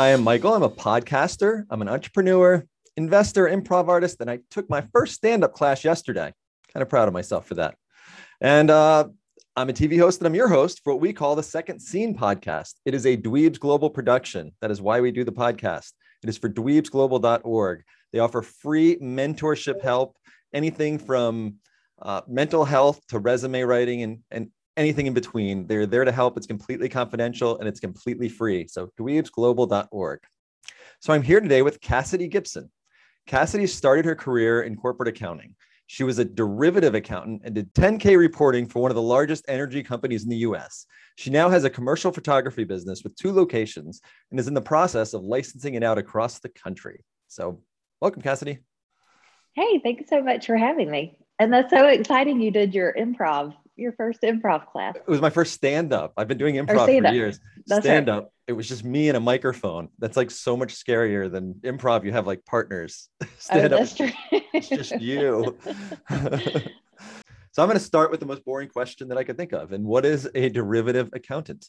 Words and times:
Hi, 0.00 0.14
I'm 0.14 0.24
Michael. 0.24 0.54
I'm 0.54 0.62
a 0.62 0.70
podcaster, 0.70 1.66
I'm 1.68 1.82
an 1.82 1.88
entrepreneur, 1.90 2.64
investor, 2.96 3.46
improv 3.46 3.88
artist, 3.88 4.16
and 4.20 4.30
I 4.30 4.38
took 4.50 4.70
my 4.70 4.80
first 4.94 5.12
stand 5.12 5.44
up 5.44 5.52
class 5.52 5.84
yesterday. 5.84 6.32
Kind 6.72 6.82
of 6.82 6.88
proud 6.88 7.06
of 7.06 7.12
myself 7.12 7.46
for 7.46 7.56
that. 7.56 7.74
And 8.40 8.70
uh, 8.70 9.08
I'm 9.56 9.68
a 9.68 9.74
TV 9.74 9.98
host 9.98 10.18
and 10.20 10.26
I'm 10.26 10.34
your 10.34 10.48
host 10.48 10.80
for 10.82 10.94
what 10.94 11.02
we 11.02 11.12
call 11.12 11.36
the 11.36 11.42
Second 11.42 11.80
Scene 11.80 12.16
podcast. 12.16 12.76
It 12.86 12.94
is 12.94 13.04
a 13.04 13.14
Dweebs 13.14 13.60
Global 13.60 13.90
production. 13.90 14.52
That 14.62 14.70
is 14.70 14.80
why 14.80 15.02
we 15.02 15.10
do 15.10 15.22
the 15.22 15.32
podcast. 15.32 15.92
It 16.22 16.30
is 16.30 16.38
for 16.38 16.48
dweebsglobal.org. 16.48 17.82
They 18.14 18.20
offer 18.20 18.40
free 18.40 18.96
mentorship 19.02 19.82
help, 19.82 20.16
anything 20.54 20.98
from 20.98 21.56
uh, 22.00 22.22
mental 22.26 22.64
health 22.64 23.06
to 23.08 23.18
resume 23.18 23.60
writing 23.66 24.02
and, 24.02 24.20
and 24.30 24.50
anything 24.80 25.06
in 25.06 25.12
between. 25.12 25.66
They're 25.66 25.86
there 25.86 26.04
to 26.04 26.10
help. 26.10 26.36
It's 26.36 26.46
completely 26.46 26.88
confidential 26.88 27.58
and 27.58 27.68
it's 27.68 27.80
completely 27.80 28.28
free. 28.28 28.66
So 28.66 28.90
dweebsglobal.org. 28.98 30.20
So 31.00 31.12
I'm 31.12 31.22
here 31.22 31.40
today 31.40 31.62
with 31.62 31.80
Cassidy 31.80 32.26
Gibson. 32.26 32.70
Cassidy 33.26 33.66
started 33.66 34.06
her 34.06 34.16
career 34.16 34.62
in 34.62 34.76
corporate 34.76 35.08
accounting. 35.08 35.54
She 35.86 36.02
was 36.02 36.18
a 36.18 36.24
derivative 36.24 36.94
accountant 36.94 37.42
and 37.44 37.54
did 37.54 37.72
10K 37.74 38.16
reporting 38.16 38.66
for 38.66 38.80
one 38.80 38.90
of 38.90 38.94
the 38.94 39.02
largest 39.02 39.44
energy 39.48 39.82
companies 39.82 40.24
in 40.24 40.30
the 40.30 40.36
US. 40.38 40.86
She 41.16 41.30
now 41.30 41.50
has 41.50 41.64
a 41.64 41.70
commercial 41.70 42.10
photography 42.10 42.64
business 42.64 43.02
with 43.04 43.14
two 43.16 43.32
locations 43.32 44.00
and 44.30 44.40
is 44.40 44.48
in 44.48 44.54
the 44.54 44.62
process 44.62 45.12
of 45.12 45.22
licensing 45.22 45.74
it 45.74 45.82
out 45.82 45.98
across 45.98 46.38
the 46.38 46.48
country. 46.48 47.04
So, 47.28 47.60
welcome, 48.00 48.22
Cassidy. 48.22 48.60
Hey, 49.54 49.80
thanks 49.80 50.08
so 50.08 50.22
much 50.22 50.46
for 50.46 50.56
having 50.56 50.90
me. 50.90 51.18
And 51.38 51.52
that's 51.52 51.70
so 51.70 51.86
exciting 51.86 52.40
you 52.40 52.50
did 52.50 52.74
your 52.74 52.92
improv 52.92 53.54
your 53.76 53.92
first 53.92 54.22
improv 54.22 54.66
class? 54.66 54.96
It 54.96 55.08
was 55.08 55.20
my 55.20 55.30
first 55.30 55.54
stand 55.54 55.92
up. 55.92 56.12
I've 56.16 56.28
been 56.28 56.38
doing 56.38 56.56
improv 56.56 56.86
for 56.86 57.12
years. 57.12 57.40
Stand 57.66 58.08
up. 58.08 58.32
It 58.46 58.52
was 58.52 58.68
just 58.68 58.84
me 58.84 59.08
and 59.08 59.16
a 59.16 59.20
microphone. 59.20 59.88
That's 59.98 60.16
like 60.16 60.30
so 60.30 60.56
much 60.56 60.74
scarier 60.74 61.30
than 61.30 61.54
improv. 61.62 62.04
You 62.04 62.12
have 62.12 62.26
like 62.26 62.44
partners. 62.44 63.08
stand 63.38 63.72
oh, 63.72 63.78
that's 63.78 63.92
up. 63.92 63.96
True. 63.98 64.40
it's 64.52 64.68
just 64.68 65.00
you. 65.00 65.56
so 66.10 67.62
I'm 67.62 67.68
going 67.68 67.72
to 67.74 67.80
start 67.80 68.10
with 68.10 68.20
the 68.20 68.26
most 68.26 68.44
boring 68.44 68.68
question 68.68 69.08
that 69.08 69.18
I 69.18 69.24
could 69.24 69.36
think 69.36 69.52
of. 69.52 69.72
And 69.72 69.84
what 69.84 70.04
is 70.04 70.28
a 70.34 70.48
derivative 70.48 71.10
accountant? 71.12 71.68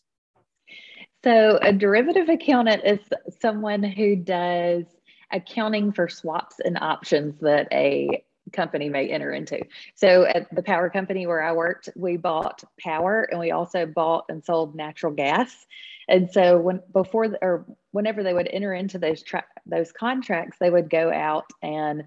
So 1.24 1.60
a 1.62 1.72
derivative 1.72 2.30
accountant 2.30 2.82
is 2.84 3.00
someone 3.40 3.84
who 3.84 4.16
does 4.16 4.86
accounting 5.32 5.92
for 5.92 6.10
swaps 6.10 6.60
and 6.60 6.78
options 6.82 7.40
that 7.42 7.68
a 7.72 8.24
company 8.52 8.90
may 8.90 9.10
enter 9.10 9.32
into. 9.32 9.60
So 9.96 10.26
at 10.26 10.54
the 10.54 10.64
power 10.64 10.90
company 10.90 11.28
where 11.28 11.42
I 11.42 11.52
worked, 11.52 11.90
we 11.96 12.18
bought 12.18 12.64
power 12.80 13.28
and 13.30 13.40
we 13.40 13.52
also 13.52 13.86
bought 13.86 14.26
and 14.30 14.44
sold 14.44 14.76
natural 14.76 15.14
gas. 15.14 15.66
And 16.08 16.30
so 16.30 16.58
when 16.58 16.82
before 16.92 17.30
the, 17.30 17.38
or 17.42 17.66
whenever 17.92 18.24
they 18.24 18.34
would 18.34 18.50
enter 18.52 18.74
into 18.74 19.00
those 19.00 19.24
tra- 19.24 19.46
those 19.66 19.92
contracts, 19.92 20.58
they 20.60 20.70
would 20.70 20.90
go 20.90 21.12
out 21.12 21.46
and 21.62 22.04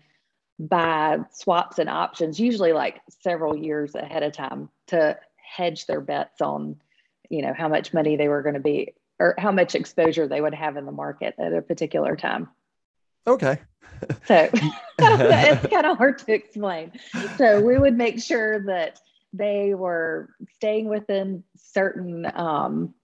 buy 0.58 1.18
swaps 1.32 1.78
and 1.78 1.88
options, 1.88 2.38
usually 2.38 2.72
like 2.72 3.00
several 3.22 3.56
years 3.56 3.94
ahead 3.94 4.22
of 4.22 4.32
time 4.32 4.68
to 4.88 5.18
hedge 5.36 5.86
their 5.86 6.00
bets 6.00 6.40
on, 6.40 6.76
you 7.28 7.42
know, 7.42 7.54
how 7.56 7.68
much 7.68 7.94
money 7.94 8.16
they 8.16 8.28
were 8.28 8.42
going 8.42 8.54
to 8.54 8.60
be 8.60 8.94
or 9.18 9.34
how 9.38 9.52
much 9.52 9.74
exposure 9.74 10.26
they 10.26 10.40
would 10.40 10.54
have 10.54 10.76
in 10.76 10.86
the 10.86 10.92
market 10.92 11.34
at 11.38 11.52
a 11.52 11.62
particular 11.62 12.16
time. 12.16 12.48
Okay. 13.26 13.58
so 14.26 14.48
it's 14.98 15.66
kind 15.66 15.86
of 15.86 15.96
hard 15.98 16.18
to 16.18 16.32
explain. 16.32 16.92
So 17.36 17.60
we 17.60 17.78
would 17.78 17.96
make 17.96 18.22
sure 18.22 18.64
that 18.66 19.00
they 19.32 19.74
were 19.74 20.30
staying 20.54 20.88
within 20.88 21.42
certain 21.56 22.30
um, 22.34 22.94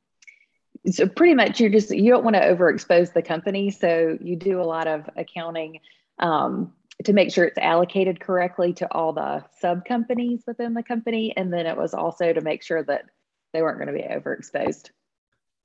so 0.88 1.06
pretty 1.06 1.34
much 1.34 1.60
you're 1.60 1.70
just 1.70 1.90
you 1.90 2.10
don't 2.10 2.24
want 2.24 2.36
to 2.36 2.42
overexpose 2.42 3.12
the 3.12 3.22
company 3.22 3.70
so 3.70 4.16
you 4.20 4.36
do 4.36 4.60
a 4.60 4.62
lot 4.62 4.86
of 4.86 5.08
accounting 5.16 5.80
um, 6.18 6.72
to 7.04 7.12
make 7.12 7.32
sure 7.32 7.44
it's 7.44 7.58
allocated 7.58 8.20
correctly 8.20 8.72
to 8.72 8.90
all 8.92 9.12
the 9.12 9.44
sub 9.58 9.84
companies 9.84 10.42
within 10.46 10.72
the 10.74 10.82
company 10.82 11.34
and 11.36 11.52
then 11.52 11.66
it 11.66 11.76
was 11.76 11.92
also 11.92 12.32
to 12.32 12.40
make 12.40 12.62
sure 12.62 12.82
that 12.82 13.04
they 13.52 13.60
weren't 13.60 13.78
going 13.78 13.94
to 13.94 14.02
be 14.02 14.08
overexposed 14.08 14.90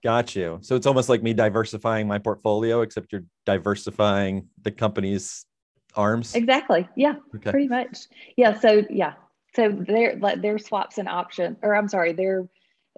Got 0.05 0.35
you. 0.35 0.59
So 0.61 0.75
it's 0.75 0.85
almost 0.85 1.09
like 1.09 1.23
me 1.23 1.33
diversifying 1.33 2.07
my 2.07 2.19
portfolio, 2.19 2.81
except 2.81 3.11
you're 3.11 3.23
diversifying 3.47 4.47
the 4.61 4.69
company's 4.69 5.47
arms. 5.95 6.35
Exactly. 6.35 6.87
Yeah. 6.95 7.15
Okay. 7.35 7.49
Pretty 7.49 7.67
much. 7.67 8.01
Yeah. 8.37 8.59
So 8.59 8.85
yeah. 8.91 9.13
So 9.55 9.71
their 9.71 10.15
their 10.35 10.59
swaps 10.59 10.99
and 10.99 11.09
options, 11.09 11.57
or 11.63 11.75
I'm 11.75 11.87
sorry, 11.87 12.13
their 12.13 12.47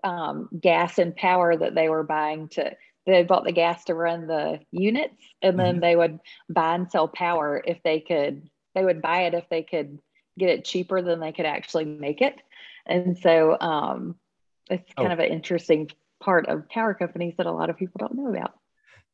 um, 0.04 0.50
gas 0.60 1.00
and 1.00 1.16
power 1.16 1.56
that 1.56 1.76
they 1.76 1.88
were 1.88 2.04
buying 2.04 2.50
to 2.50 2.76
they 3.06 3.24
bought 3.24 3.46
the 3.46 3.54
gas 3.54 3.86
to 3.86 3.96
run 3.96 4.28
the 4.28 4.60
units, 4.72 5.24
and 5.42 5.58
then 5.58 5.76
mm-hmm. 5.76 5.80
they 5.80 5.96
would 5.96 6.20
buy 6.50 6.76
and 6.76 6.92
sell 6.92 7.08
power 7.08 7.64
if 7.66 7.82
they 7.84 8.02
could. 8.02 8.50
They 8.76 8.84
would 8.84 9.02
buy 9.02 9.28
it 9.28 9.34
if 9.34 9.46
they 9.50 9.64
could 9.64 10.00
get 10.38 10.50
it 10.50 10.66
cheaper 10.66 11.02
than 11.02 11.22
they 11.22 11.32
could 11.32 11.46
actually 11.46 11.86
make 11.86 12.22
it, 12.22 12.36
and 12.86 13.18
so 13.18 13.58
um, 13.62 14.16
it's 14.70 14.92
kind 14.94 15.08
oh. 15.08 15.14
of 15.14 15.20
an 15.20 15.32
interesting 15.32 15.90
part 16.20 16.48
of 16.48 16.68
power 16.70 16.94
companies 16.94 17.36
that 17.38 17.46
a 17.46 17.52
lot 17.52 17.70
of 17.70 17.78
people 17.78 18.00
don't 18.00 18.16
know 18.16 18.28
about. 18.28 18.54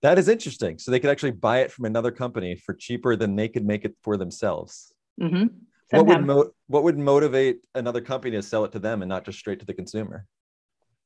That 0.02 0.20
is 0.20 0.28
interesting. 0.28 0.80
So 0.80 0.92
they 0.92 1.00
could 1.00 1.10
actually 1.10 1.32
buy 1.32 1.60
it 1.60 1.72
from 1.72 1.86
another 1.86 2.12
company 2.12 2.56
for 2.56 2.74
cheaper 2.74 3.16
than 3.16 3.36
they 3.36 3.48
could 3.48 3.66
make 3.66 3.86
it 3.86 3.96
for 4.02 4.18
themselves. 4.18 4.94
Mm-hmm. 5.22 5.48
What 5.92 6.08
would 6.08 6.26
mo- 6.26 6.52
what 6.68 6.84
would 6.84 6.98
motivate 6.98 7.60
another 7.76 8.02
company 8.02 8.36
to 8.36 8.42
sell 8.42 8.66
it 8.66 8.72
to 8.72 8.80
them 8.80 9.02
and 9.02 9.10
not 9.10 9.26
just 9.26 9.40
straight 9.40 9.60
to 9.60 9.66
the 9.66 9.74
consumer? 9.74 10.26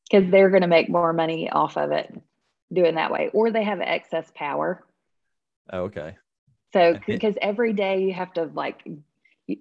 Because 0.09 0.31
they're 0.31 0.49
going 0.49 0.61
to 0.61 0.67
make 0.67 0.89
more 0.89 1.13
money 1.13 1.49
off 1.49 1.77
of 1.77 1.91
it 1.91 2.13
doing 2.71 2.95
that 2.95 3.11
way, 3.11 3.29
or 3.33 3.51
they 3.51 3.63
have 3.63 3.81
excess 3.81 4.31
power. 4.33 4.85
Oh, 5.71 5.81
okay. 5.81 6.15
So 6.73 6.97
because 7.05 7.35
every 7.41 7.73
day 7.73 8.03
you 8.03 8.13
have 8.13 8.33
to 8.33 8.45
like 8.53 8.87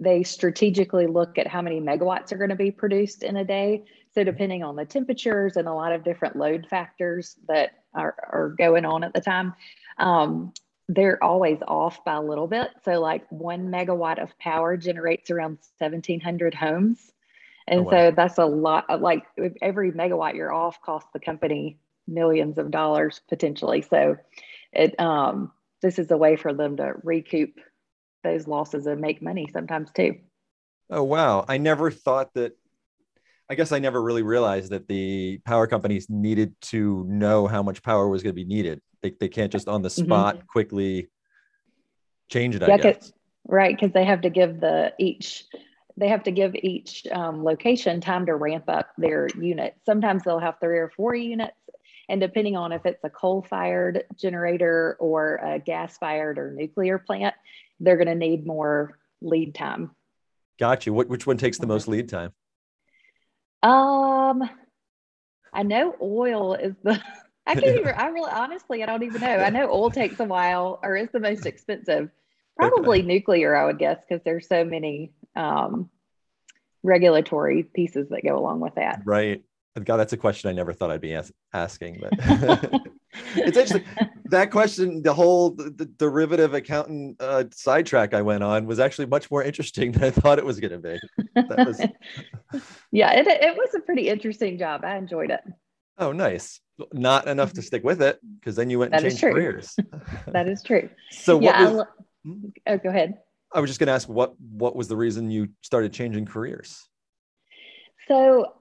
they 0.00 0.22
strategically 0.22 1.06
look 1.06 1.38
at 1.38 1.46
how 1.46 1.62
many 1.62 1.80
megawatts 1.80 2.32
are 2.32 2.36
going 2.36 2.50
to 2.50 2.56
be 2.56 2.70
produced 2.70 3.22
in 3.22 3.36
a 3.36 3.44
day. 3.44 3.84
So 4.14 4.24
depending 4.24 4.64
on 4.64 4.76
the 4.76 4.84
temperatures 4.84 5.56
and 5.56 5.68
a 5.68 5.72
lot 5.72 5.92
of 5.92 6.02
different 6.02 6.36
load 6.36 6.66
factors 6.68 7.36
that 7.48 7.70
are, 7.94 8.14
are 8.30 8.54
going 8.58 8.84
on 8.84 9.04
at 9.04 9.14
the 9.14 9.20
time, 9.20 9.54
um, 9.98 10.52
they're 10.88 11.22
always 11.22 11.58
off 11.66 12.04
by 12.04 12.14
a 12.14 12.22
little 12.22 12.46
bit. 12.46 12.70
So 12.84 13.00
like 13.00 13.30
one 13.30 13.68
megawatt 13.68 14.22
of 14.22 14.36
power 14.38 14.76
generates 14.76 15.30
around 15.30 15.58
1700 15.78 16.54
homes. 16.54 17.12
And 17.68 17.80
oh, 17.80 17.82
wow. 17.84 17.90
so 17.90 18.10
that's 18.12 18.38
a 18.38 18.46
lot 18.46 19.00
like 19.00 19.24
every 19.60 19.92
megawatt 19.92 20.34
you're 20.34 20.52
off 20.52 20.80
costs 20.82 21.10
the 21.12 21.20
company 21.20 21.78
millions 22.06 22.58
of 22.58 22.70
dollars 22.70 23.20
potentially. 23.28 23.82
So 23.82 24.16
it, 24.72 24.98
um, 25.00 25.52
this 25.82 25.98
is 25.98 26.10
a 26.10 26.16
way 26.16 26.36
for 26.36 26.52
them 26.52 26.76
to 26.76 26.94
recoup 27.02 27.58
those 28.26 28.46
losses 28.46 28.86
and 28.86 29.00
make 29.00 29.22
money 29.22 29.48
sometimes 29.52 29.90
too. 29.92 30.16
Oh 30.90 31.02
wow. 31.02 31.44
I 31.48 31.58
never 31.58 31.90
thought 31.90 32.34
that 32.34 32.56
I 33.48 33.54
guess 33.54 33.72
I 33.72 33.78
never 33.78 34.02
really 34.02 34.22
realized 34.22 34.70
that 34.72 34.88
the 34.88 35.38
power 35.44 35.66
companies 35.66 36.10
needed 36.10 36.54
to 36.62 37.04
know 37.08 37.46
how 37.46 37.62
much 37.62 37.82
power 37.82 38.08
was 38.08 38.22
going 38.22 38.34
to 38.34 38.34
be 38.34 38.44
needed. 38.44 38.80
They, 39.02 39.12
they 39.20 39.28
can't 39.28 39.52
just 39.52 39.68
on 39.68 39.82
the 39.82 39.88
mm-hmm. 39.88 40.04
spot 40.04 40.36
mm-hmm. 40.36 40.46
quickly 40.46 41.08
change 42.28 42.56
it. 42.56 42.62
I 42.62 42.68
yeah, 42.68 42.76
guess. 42.78 43.12
Right, 43.48 43.76
because 43.76 43.92
they 43.92 44.04
have 44.04 44.22
to 44.22 44.30
give 44.30 44.60
the 44.60 44.92
each 44.98 45.44
they 45.96 46.08
have 46.08 46.24
to 46.24 46.30
give 46.30 46.54
each 46.56 47.06
um, 47.10 47.42
location 47.42 48.00
time 48.00 48.26
to 48.26 48.34
ramp 48.34 48.64
up 48.68 48.88
their 48.98 49.28
units. 49.40 49.78
Sometimes 49.86 50.24
they'll 50.24 50.38
have 50.38 50.56
three 50.60 50.78
or 50.78 50.90
four 50.94 51.14
units, 51.14 51.56
and 52.08 52.20
depending 52.20 52.56
on 52.56 52.72
if 52.72 52.84
it's 52.84 53.02
a 53.04 53.08
coal-fired 53.08 54.04
generator 54.16 54.96
or 55.00 55.36
a 55.36 55.58
gas-fired 55.58 56.38
or 56.38 56.50
nuclear 56.50 56.98
plant, 56.98 57.34
they're 57.80 57.96
going 57.96 58.08
to 58.08 58.14
need 58.14 58.46
more 58.46 58.98
lead 59.20 59.54
time. 59.54 59.90
Got 60.58 60.86
you. 60.86 60.92
What, 60.92 61.08
which 61.08 61.26
one 61.26 61.36
takes 61.36 61.58
the 61.58 61.66
most 61.66 61.88
lead 61.88 62.08
time? 62.08 62.32
Um, 63.62 64.48
I 65.52 65.62
know 65.62 65.94
oil 66.00 66.54
is 66.54 66.74
the. 66.82 67.00
I 67.46 67.54
can't 67.54 67.78
even. 67.78 67.94
I 67.94 68.08
really, 68.08 68.30
honestly, 68.30 68.82
I 68.82 68.86
don't 68.86 69.02
even 69.02 69.20
know. 69.20 69.36
I 69.38 69.50
know 69.50 69.70
oil 69.70 69.90
takes 69.90 70.18
a 70.18 70.24
while, 70.24 70.80
or 70.82 70.96
is 70.96 71.08
the 71.12 71.20
most 71.20 71.46
expensive. 71.46 72.10
Probably 72.56 73.02
nuclear, 73.02 73.54
I 73.54 73.66
would 73.66 73.78
guess, 73.78 73.98
because 74.00 74.22
there's 74.24 74.48
so 74.48 74.64
many 74.64 75.12
um, 75.34 75.90
regulatory 76.82 77.62
pieces 77.62 78.08
that 78.08 78.24
go 78.24 78.38
along 78.38 78.60
with 78.60 78.76
that. 78.76 79.02
Right. 79.04 79.42
God, 79.84 79.98
that's 79.98 80.12
a 80.12 80.16
question 80.16 80.50
I 80.50 80.52
never 80.52 80.72
thought 80.72 80.90
I'd 80.90 81.00
be 81.00 81.14
as- 81.14 81.32
asking, 81.52 82.00
but 82.00 82.12
it's 83.36 83.56
actually 83.56 83.84
that 84.26 84.50
question. 84.50 85.02
The 85.02 85.12
whole 85.12 85.50
the, 85.50 85.70
the 85.70 85.84
derivative 85.84 86.54
accountant 86.54 87.16
uh, 87.20 87.44
sidetrack 87.52 88.14
I 88.14 88.22
went 88.22 88.42
on 88.42 88.66
was 88.66 88.80
actually 88.80 89.06
much 89.06 89.30
more 89.30 89.42
interesting 89.42 89.92
than 89.92 90.04
I 90.04 90.10
thought 90.10 90.38
it 90.38 90.44
was 90.44 90.60
going 90.60 90.72
to 90.72 90.78
be. 90.78 90.98
That 91.34 91.66
was, 91.66 91.80
yeah, 92.90 93.12
it 93.12 93.26
it 93.26 93.56
was 93.56 93.74
a 93.74 93.80
pretty 93.80 94.08
interesting 94.08 94.58
job. 94.58 94.84
I 94.84 94.96
enjoyed 94.96 95.30
it. 95.30 95.40
Oh, 95.98 96.12
nice. 96.12 96.60
Not 96.92 97.26
enough 97.26 97.54
to 97.54 97.62
stick 97.62 97.82
with 97.82 98.02
it 98.02 98.20
because 98.38 98.54
then 98.54 98.68
you 98.68 98.78
went 98.78 98.94
and 98.94 99.02
that 99.02 99.08
changed 99.08 99.22
careers. 99.22 99.76
that 100.26 100.46
is 100.46 100.62
true. 100.62 100.90
So 101.10 101.40
yeah, 101.40 101.62
what 101.62 101.70
was, 101.70 101.78
lo- 101.78 102.04
hmm? 102.24 102.48
oh, 102.66 102.78
go 102.78 102.90
ahead. 102.90 103.18
I 103.52 103.60
was 103.60 103.70
just 103.70 103.80
going 103.80 103.86
to 103.86 103.94
ask 103.94 104.08
what 104.08 104.34
what 104.38 104.76
was 104.76 104.88
the 104.88 104.96
reason 104.96 105.30
you 105.30 105.48
started 105.62 105.92
changing 105.92 106.26
careers? 106.26 106.84
So 108.08 108.52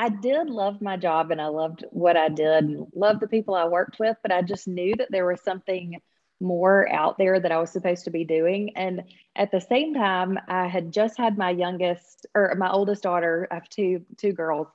I 0.00 0.08
did 0.08 0.48
love 0.48 0.80
my 0.80 0.96
job 0.96 1.30
and 1.30 1.42
I 1.42 1.48
loved 1.48 1.84
what 1.90 2.16
I 2.16 2.30
did 2.30 2.64
and 2.64 2.86
loved 2.94 3.20
the 3.20 3.28
people 3.28 3.54
I 3.54 3.66
worked 3.66 3.98
with, 3.98 4.16
but 4.22 4.32
I 4.32 4.40
just 4.40 4.66
knew 4.66 4.94
that 4.96 5.10
there 5.10 5.26
was 5.26 5.42
something 5.42 6.00
more 6.40 6.90
out 6.90 7.18
there 7.18 7.38
that 7.38 7.52
I 7.52 7.58
was 7.58 7.70
supposed 7.70 8.04
to 8.04 8.10
be 8.10 8.24
doing. 8.24 8.74
And 8.76 9.02
at 9.36 9.50
the 9.50 9.60
same 9.60 9.92
time, 9.92 10.38
I 10.48 10.68
had 10.68 10.90
just 10.90 11.18
had 11.18 11.36
my 11.36 11.50
youngest 11.50 12.24
or 12.34 12.54
my 12.56 12.70
oldest 12.70 13.02
daughter. 13.02 13.46
I 13.50 13.56
have 13.56 13.68
two 13.68 14.06
two 14.16 14.32
girls, 14.32 14.68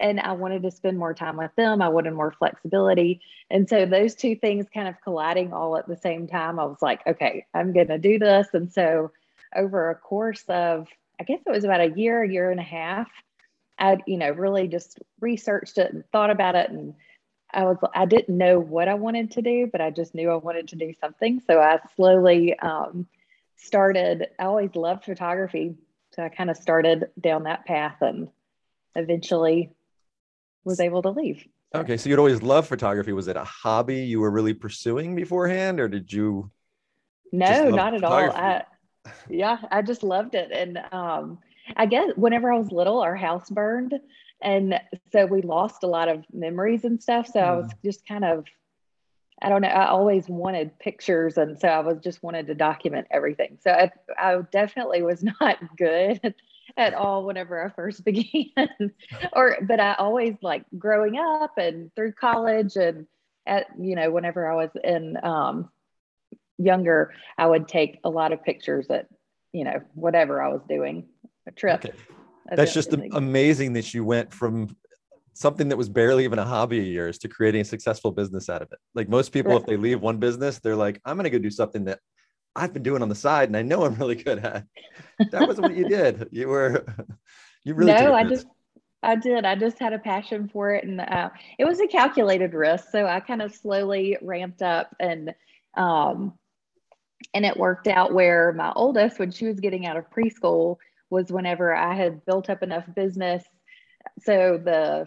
and 0.00 0.18
I 0.18 0.32
wanted 0.32 0.64
to 0.64 0.72
spend 0.72 0.98
more 0.98 1.14
time 1.14 1.36
with 1.36 1.54
them. 1.54 1.80
I 1.80 1.88
wanted 1.88 2.14
more 2.14 2.32
flexibility, 2.32 3.20
and 3.50 3.68
so 3.68 3.86
those 3.86 4.16
two 4.16 4.34
things 4.34 4.66
kind 4.74 4.88
of 4.88 5.00
colliding 5.04 5.52
all 5.52 5.76
at 5.76 5.86
the 5.86 5.96
same 5.96 6.26
time. 6.26 6.58
I 6.58 6.64
was 6.64 6.82
like, 6.82 7.06
okay, 7.06 7.46
I'm 7.54 7.72
going 7.72 7.86
to 7.86 7.98
do 7.98 8.18
this. 8.18 8.48
And 8.52 8.72
so 8.72 9.12
over 9.54 9.90
a 9.90 9.94
course 9.94 10.42
of, 10.48 10.88
I 11.20 11.22
guess 11.22 11.38
it 11.46 11.52
was 11.52 11.62
about 11.62 11.82
a 11.82 11.92
year, 11.96 12.24
a 12.24 12.28
year 12.28 12.50
and 12.50 12.58
a 12.58 12.64
half, 12.64 13.06
I 13.82 13.98
you 14.06 14.16
know 14.16 14.30
really 14.30 14.68
just 14.68 14.98
researched 15.20 15.76
it 15.76 15.92
and 15.92 16.04
thought 16.12 16.30
about 16.30 16.54
it 16.54 16.70
and 16.70 16.94
I 17.52 17.64
was 17.64 17.76
I 17.94 18.06
didn't 18.06 18.36
know 18.36 18.58
what 18.58 18.88
I 18.88 18.94
wanted 18.94 19.32
to 19.32 19.42
do, 19.42 19.68
but 19.70 19.80
I 19.80 19.90
just 19.90 20.14
knew 20.14 20.30
I 20.30 20.36
wanted 20.36 20.68
to 20.68 20.76
do 20.76 20.92
something. 21.00 21.40
So 21.46 21.60
I 21.60 21.78
slowly 21.96 22.58
um, 22.58 23.06
started. 23.56 24.28
I 24.38 24.44
always 24.44 24.74
loved 24.74 25.04
photography, 25.04 25.74
so 26.14 26.22
I 26.22 26.28
kind 26.28 26.50
of 26.50 26.56
started 26.56 27.10
down 27.20 27.44
that 27.44 27.66
path 27.66 27.96
and 28.00 28.28
eventually 28.94 29.70
was 30.64 30.80
able 30.80 31.02
to 31.02 31.10
leave. 31.10 31.44
Okay, 31.74 31.96
so 31.96 32.08
you'd 32.08 32.18
always 32.18 32.42
loved 32.42 32.68
photography. 32.68 33.12
Was 33.12 33.28
it 33.28 33.36
a 33.36 33.44
hobby 33.44 34.00
you 34.00 34.20
were 34.20 34.30
really 34.30 34.54
pursuing 34.54 35.14
beforehand, 35.14 35.80
or 35.80 35.88
did 35.88 36.12
you? 36.12 36.50
No, 37.32 37.68
not 37.68 37.94
at 37.94 38.04
all. 38.04 38.12
I, 38.12 38.64
yeah, 39.28 39.58
I 39.70 39.82
just 39.82 40.02
loved 40.02 40.34
it, 40.34 40.52
and 40.52 40.78
um, 40.92 41.38
I 41.76 41.86
guess 41.86 42.10
whenever 42.16 42.52
I 42.52 42.58
was 42.58 42.72
little, 42.72 43.00
our 43.00 43.16
house 43.16 43.48
burned, 43.50 43.94
and 44.42 44.80
so 45.12 45.24
we 45.26 45.40
lost 45.42 45.82
a 45.82 45.86
lot 45.86 46.08
of 46.08 46.24
memories 46.32 46.84
and 46.84 47.02
stuff 47.02 47.26
so 47.26 47.40
mm. 47.40 47.46
i 47.46 47.56
was 47.56 47.66
mm. 47.66 47.84
just 47.84 48.06
kind 48.06 48.24
of 48.24 48.44
i 49.40 49.48
don't 49.48 49.62
know 49.62 49.68
i 49.68 49.86
always 49.86 50.28
wanted 50.28 50.78
pictures 50.78 51.38
and 51.38 51.58
so 51.58 51.68
i 51.68 51.80
was 51.80 51.98
just 52.02 52.22
wanted 52.22 52.46
to 52.46 52.54
document 52.54 53.06
everything 53.10 53.58
so 53.60 53.70
i, 53.70 53.90
I 54.18 54.40
definitely 54.50 55.02
was 55.02 55.24
not 55.40 55.58
good 55.76 56.34
at 56.76 56.94
all 56.94 57.24
whenever 57.24 57.64
i 57.64 57.70
first 57.70 58.04
began 58.04 58.92
or 59.32 59.58
but 59.62 59.80
i 59.80 59.94
always 59.94 60.34
like 60.42 60.64
growing 60.78 61.16
up 61.16 61.52
and 61.56 61.94
through 61.94 62.12
college 62.12 62.76
and 62.76 63.06
at 63.46 63.66
you 63.78 63.96
know 63.96 64.10
whenever 64.10 64.50
i 64.50 64.54
was 64.54 64.70
in 64.84 65.16
um, 65.22 65.70
younger 66.58 67.12
i 67.38 67.46
would 67.46 67.66
take 67.66 67.98
a 68.04 68.10
lot 68.10 68.32
of 68.32 68.44
pictures 68.44 68.86
at 68.90 69.06
you 69.52 69.64
know 69.64 69.80
whatever 69.94 70.40
i 70.40 70.48
was 70.48 70.62
doing 70.68 71.06
a 71.46 71.50
trip 71.52 71.84
okay 71.84 71.92
that's 72.56 72.74
just 72.74 72.92
amazing 73.12 73.72
that 73.74 73.94
you 73.94 74.04
went 74.04 74.32
from 74.32 74.74
something 75.34 75.68
that 75.68 75.76
was 75.76 75.88
barely 75.88 76.24
even 76.24 76.38
a 76.38 76.44
hobby 76.44 76.80
of 76.80 76.86
yours 76.86 77.18
to 77.18 77.28
creating 77.28 77.60
a 77.62 77.64
successful 77.64 78.10
business 78.10 78.48
out 78.48 78.62
of 78.62 78.70
it. 78.72 78.78
Like 78.94 79.08
most 79.08 79.32
people, 79.32 79.52
right. 79.52 79.60
if 79.60 79.66
they 79.66 79.76
leave 79.76 80.00
one 80.00 80.18
business, 80.18 80.58
they're 80.58 80.76
like, 80.76 81.00
I'm 81.04 81.16
going 81.16 81.24
to 81.24 81.30
go 81.30 81.38
do 81.38 81.50
something 81.50 81.84
that 81.84 82.00
I've 82.54 82.72
been 82.72 82.82
doing 82.82 83.02
on 83.02 83.08
the 83.08 83.14
side 83.14 83.48
and 83.48 83.56
I 83.56 83.62
know 83.62 83.84
I'm 83.84 83.94
really 83.94 84.14
good 84.14 84.38
at. 84.40 84.66
That 85.30 85.46
wasn't 85.46 85.68
what 85.68 85.76
you 85.76 85.88
did. 85.88 86.28
You 86.30 86.48
were, 86.48 86.84
you 87.64 87.74
really. 87.74 87.92
No, 87.92 88.14
I 88.14 88.24
just, 88.24 88.46
I 89.02 89.16
did. 89.16 89.44
I 89.44 89.54
just 89.54 89.78
had 89.78 89.92
a 89.92 89.98
passion 89.98 90.48
for 90.48 90.74
it, 90.74 90.84
and 90.84 91.00
uh, 91.00 91.30
it 91.58 91.64
was 91.64 91.80
a 91.80 91.88
calculated 91.88 92.54
risk. 92.54 92.84
So 92.92 93.04
I 93.04 93.18
kind 93.18 93.42
of 93.42 93.52
slowly 93.52 94.16
ramped 94.22 94.62
up, 94.62 94.94
and 95.00 95.34
um, 95.76 96.34
and 97.34 97.44
it 97.44 97.56
worked 97.56 97.88
out 97.88 98.14
where 98.14 98.52
my 98.52 98.72
oldest, 98.76 99.18
when 99.18 99.32
she 99.32 99.46
was 99.46 99.58
getting 99.58 99.86
out 99.86 99.96
of 99.96 100.08
preschool, 100.10 100.76
was 101.12 101.30
whenever 101.30 101.76
I 101.76 101.94
had 101.94 102.24
built 102.24 102.48
up 102.48 102.62
enough 102.62 102.86
business. 102.96 103.44
So 104.22 104.58
the 104.64 105.04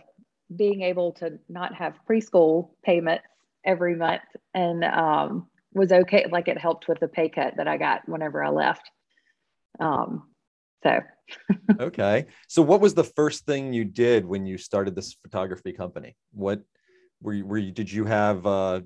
being 0.55 0.83
able 0.83 1.13
to 1.13 1.39
not 1.49 1.73
have 1.73 1.97
preschool 2.07 2.69
payments 2.83 3.25
every 3.65 3.95
month 3.95 4.21
and 4.53 4.83
um, 4.83 5.47
was 5.73 5.91
okay. 5.91 6.27
Like 6.31 6.47
it 6.47 6.59
helped 6.59 6.87
with 6.87 6.99
the 6.99 7.07
pay 7.07 7.29
cut 7.29 7.55
that 7.57 7.67
I 7.67 7.77
got 7.77 8.07
whenever 8.07 8.43
I 8.43 8.49
left. 8.49 8.91
Um, 9.79 10.29
so. 10.83 10.99
okay. 11.79 12.27
So 12.47 12.61
what 12.61 12.81
was 12.81 12.93
the 12.93 13.03
first 13.03 13.47
thing 13.47 13.73
you 13.73 13.83
did 13.83 14.27
when 14.27 14.45
you 14.45 14.59
started 14.59 14.95
this 14.95 15.17
photography 15.23 15.73
company? 15.73 16.15
What 16.33 16.61
were 17.19 17.33
you, 17.33 17.47
were 17.47 17.57
you, 17.57 17.71
did 17.71 17.91
you 17.91 18.05
have 18.05 18.45
uh, 18.45 18.81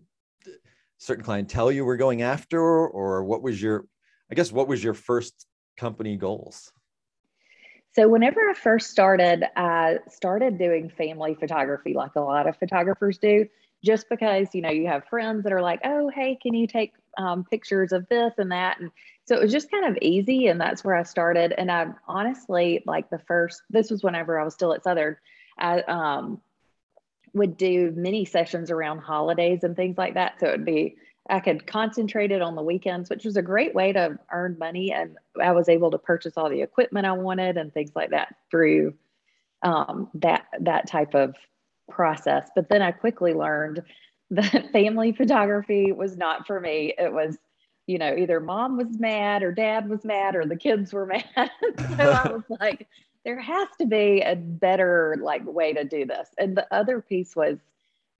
certain 1.00 1.26
clientele 1.26 1.70
you 1.70 1.84
were 1.84 1.98
going 1.98 2.22
after 2.22 2.62
or 2.62 3.26
what 3.26 3.44
was 3.44 3.62
your, 3.62 3.84
I 4.32 4.36
guess, 4.36 4.54
what 4.54 4.70
was 4.70 4.82
your 4.82 4.94
first 4.94 5.46
company 5.76 6.16
goals? 6.16 6.72
So, 7.94 8.08
whenever 8.08 8.40
I 8.50 8.54
first 8.54 8.92
started, 8.92 9.46
I 9.56 10.00
started 10.10 10.58
doing 10.58 10.90
family 10.90 11.36
photography 11.36 11.94
like 11.94 12.16
a 12.16 12.22
lot 12.22 12.48
of 12.48 12.58
photographers 12.58 13.18
do, 13.18 13.48
just 13.84 14.10
because, 14.10 14.54
you 14.54 14.62
know, 14.62 14.70
you 14.70 14.88
have 14.88 15.06
friends 15.06 15.44
that 15.44 15.54
are 15.54 15.62
like, 15.62 15.80
oh, 15.84 16.10
hey, 16.10 16.38
can 16.42 16.54
you 16.54 16.68
take 16.68 16.94
um, 17.18 17.46
pictures 17.50 17.92
of 17.92 18.08
this 18.10 18.34
and 18.38 18.52
that? 18.52 18.80
And 18.80 18.92
so 19.26 19.36
it 19.36 19.42
was 19.42 19.52
just 19.52 19.72
kind 19.72 19.86
of 19.86 19.98
easy. 20.02 20.48
And 20.48 20.60
that's 20.60 20.84
where 20.84 20.96
I 20.96 21.04
started. 21.04 21.54
And 21.58 21.72
I 21.72 21.88
honestly, 22.08 22.84
like 22.86 23.10
the 23.10 23.20
first, 23.20 23.62
this 23.70 23.90
was 23.90 24.04
whenever 24.04 24.40
I 24.40 24.44
was 24.44 24.54
still 24.54 24.74
at 24.74 24.84
Southern, 24.84 25.16
I 25.58 25.82
um, 25.82 26.42
would 27.34 27.58
do 27.58 27.92
mini 27.96 28.26
sessions 28.26 28.70
around 28.70 29.00
holidays 29.00 29.64
and 29.64 29.76
things 29.76 29.98
like 29.98 30.16
that. 30.16 30.40
So 30.40 30.48
it 30.48 30.52
would 30.52 30.66
be, 30.66 30.96
I 31.30 31.40
could 31.40 31.68
concentrate 31.68 32.32
it 32.32 32.42
on 32.42 32.56
the 32.56 32.64
weekends, 32.64 33.10
which 33.10 33.24
was 33.24 33.38
a 33.38 33.42
great 33.42 33.76
way 33.76 33.94
to 33.94 34.18
earn 34.32 34.58
money. 34.60 34.92
And 34.92 35.18
I 35.42 35.52
was 35.52 35.70
able 35.70 35.92
to 35.92 35.98
purchase 35.98 36.34
all 36.36 36.50
the 36.50 36.62
equipment 36.62 37.06
I 37.06 37.12
wanted 37.12 37.58
and 37.58 37.74
things 37.74 37.92
like 37.96 38.10
that 38.10 38.36
through 38.50 38.96
um, 39.62 40.10
that 40.16 40.46
that 40.62 40.88
type 40.88 41.14
of 41.14 41.36
process. 41.90 42.50
But 42.56 42.70
then 42.70 42.82
I 42.82 42.92
quickly 42.92 43.34
learned 43.34 43.84
that 44.32 44.72
family 44.72 45.12
photography 45.12 45.92
was 45.92 46.18
not 46.18 46.48
for 46.48 46.60
me. 46.60 46.94
It 46.98 47.12
was, 47.12 47.38
you 47.88 47.98
know, 47.98 48.16
either 48.16 48.40
mom 48.40 48.78
was 48.78 49.00
mad 49.00 49.44
or 49.44 49.52
dad 49.52 49.90
was 49.90 50.06
mad 50.06 50.36
or 50.36 50.46
the 50.46 50.56
kids 50.56 50.94
were 50.94 51.06
mad. 51.06 51.24
so 51.36 52.12
I 52.12 52.32
was 52.32 52.44
like, 52.60 52.88
there 53.26 53.40
has 53.40 53.68
to 53.80 53.86
be 53.86 54.22
a 54.22 54.36
better 54.36 55.18
like 55.22 55.46
way 55.46 55.74
to 55.74 55.84
do 55.84 56.06
this. 56.06 56.30
And 56.38 56.56
the 56.56 56.68
other 56.74 57.02
piece 57.02 57.36
was 57.36 57.58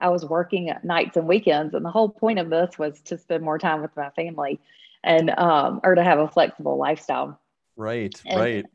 I 0.02 0.10
was 0.10 0.26
working 0.26 0.72
nights 0.84 1.18
and 1.18 1.28
weekends, 1.28 1.74
and 1.74 1.84
the 1.84 1.92
whole 1.92 2.10
point 2.10 2.40
of 2.40 2.50
this 2.50 2.78
was 2.78 3.02
to 3.02 3.18
spend 3.18 3.44
more 3.44 3.58
time 3.58 3.82
with 3.82 3.96
my 3.96 4.10
family, 4.12 4.60
and 5.04 5.30
um, 5.32 5.82
or 5.84 5.96
to 5.96 6.04
have 6.04 6.20
a 6.20 6.28
flexible 6.28 6.78
lifestyle. 6.78 7.40
Right, 7.76 8.20
and 8.26 8.40
right. 8.40 8.66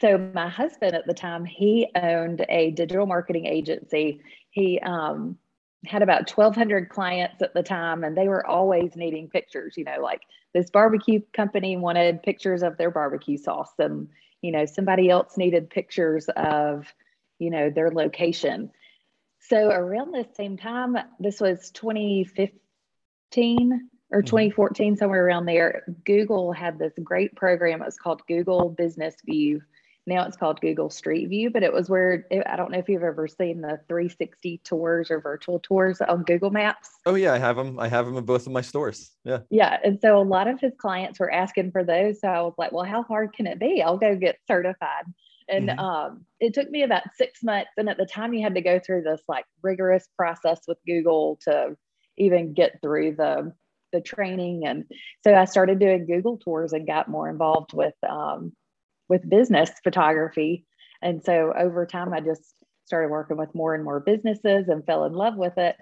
So 0.00 0.18
my 0.34 0.48
husband 0.48 0.94
at 0.94 1.06
the 1.06 1.14
time, 1.14 1.44
he 1.44 1.88
owned 1.94 2.44
a 2.48 2.72
digital 2.72 3.06
marketing 3.06 3.46
agency. 3.46 4.20
He 4.50 4.78
um, 4.80 5.38
had 5.86 6.02
about 6.02 6.30
1,200 6.30 6.90
clients 6.90 7.40
at 7.40 7.54
the 7.54 7.62
time, 7.62 8.04
and 8.04 8.16
they 8.16 8.28
were 8.28 8.46
always 8.46 8.96
needing 8.96 9.28
pictures. 9.28 9.76
You 9.76 9.84
know, 9.84 10.00
like 10.02 10.22
this 10.54 10.70
barbecue 10.70 11.20
company 11.32 11.76
wanted 11.76 12.22
pictures 12.22 12.62
of 12.62 12.76
their 12.76 12.90
barbecue 12.90 13.38
sauce, 13.38 13.72
and 13.78 14.08
you 14.42 14.50
know 14.50 14.66
somebody 14.66 15.08
else 15.08 15.36
needed 15.36 15.70
pictures 15.70 16.28
of 16.36 16.92
you 17.38 17.50
know 17.50 17.70
their 17.70 17.90
location 17.90 18.72
so 19.48 19.70
around 19.70 20.12
the 20.12 20.26
same 20.34 20.56
time, 20.56 20.96
this 21.18 21.40
was 21.40 21.72
2015 21.72 23.88
or 24.10 24.20
mm-hmm. 24.20 24.26
2014, 24.26 24.96
somewhere 24.96 25.26
around 25.26 25.46
there, 25.46 25.82
Google 26.04 26.52
had 26.52 26.78
this 26.78 26.92
great 27.02 27.34
program. 27.36 27.82
It 27.82 27.86
was 27.86 27.96
called 27.96 28.22
Google 28.26 28.70
Business 28.70 29.14
View. 29.24 29.62
Now 30.06 30.26
it's 30.26 30.38
called 30.38 30.62
Google 30.62 30.88
Street 30.88 31.28
View, 31.28 31.50
but 31.50 31.62
it 31.62 31.70
was 31.70 31.90
where 31.90 32.26
I 32.46 32.56
don't 32.56 32.70
know 32.70 32.78
if 32.78 32.88
you've 32.88 33.02
ever 33.02 33.28
seen 33.28 33.60
the 33.60 33.78
360 33.88 34.62
tours 34.64 35.10
or 35.10 35.20
virtual 35.20 35.58
tours 35.58 36.00
on 36.00 36.22
Google 36.22 36.50
Maps. 36.50 36.88
Oh 37.04 37.14
yeah, 37.14 37.34
I 37.34 37.38
have 37.38 37.56
them. 37.56 37.78
I 37.78 37.88
have 37.88 38.06
them 38.06 38.16
in 38.16 38.24
both 38.24 38.46
of 38.46 38.52
my 38.52 38.62
stores. 38.62 39.10
Yeah. 39.24 39.40
Yeah, 39.50 39.76
and 39.84 40.00
so 40.00 40.18
a 40.18 40.24
lot 40.24 40.48
of 40.48 40.60
his 40.60 40.72
clients 40.78 41.20
were 41.20 41.30
asking 41.30 41.72
for 41.72 41.84
those. 41.84 42.20
So 42.20 42.28
I 42.28 42.40
was 42.40 42.54
like, 42.56 42.72
well, 42.72 42.86
how 42.86 43.02
hard 43.02 43.34
can 43.34 43.46
it 43.46 43.58
be? 43.58 43.82
I'll 43.82 43.98
go 43.98 44.16
get 44.16 44.38
certified. 44.46 45.04
And 45.48 45.68
mm-hmm. 45.68 45.78
um, 45.78 46.24
it 46.40 46.54
took 46.54 46.70
me 46.70 46.82
about 46.82 47.02
six 47.16 47.42
months. 47.42 47.70
And 47.76 47.88
at 47.88 47.96
the 47.96 48.06
time, 48.06 48.34
you 48.34 48.42
had 48.42 48.54
to 48.54 48.60
go 48.60 48.78
through 48.78 49.02
this 49.02 49.22
like 49.28 49.44
rigorous 49.62 50.08
process 50.16 50.60
with 50.68 50.78
Google 50.86 51.38
to 51.44 51.76
even 52.16 52.54
get 52.54 52.80
through 52.82 53.16
the 53.16 53.52
the 53.92 54.00
training. 54.02 54.66
And 54.66 54.84
so 55.24 55.34
I 55.34 55.46
started 55.46 55.78
doing 55.78 56.06
Google 56.06 56.36
tours 56.36 56.72
and 56.72 56.86
got 56.86 57.08
more 57.08 57.28
involved 57.28 57.72
with 57.72 57.94
um, 58.08 58.52
with 59.08 59.28
business 59.28 59.70
photography. 59.82 60.66
And 61.00 61.24
so 61.24 61.52
over 61.58 61.86
time, 61.86 62.12
I 62.12 62.20
just 62.20 62.54
started 62.84 63.10
working 63.10 63.36
with 63.36 63.54
more 63.54 63.74
and 63.74 63.84
more 63.84 64.00
businesses 64.00 64.68
and 64.68 64.84
fell 64.84 65.04
in 65.04 65.12
love 65.12 65.36
with 65.36 65.56
it. 65.56 65.76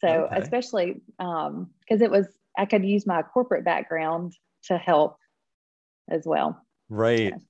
So 0.00 0.08
okay. 0.08 0.36
especially 0.38 0.94
because 1.18 1.48
um, 1.48 1.70
it 1.88 2.10
was 2.10 2.26
I 2.58 2.66
could 2.66 2.84
use 2.84 3.06
my 3.06 3.22
corporate 3.22 3.64
background 3.64 4.34
to 4.64 4.76
help 4.76 5.16
as 6.10 6.22
well. 6.24 6.60
Right. 6.88 7.32
So 7.32 7.40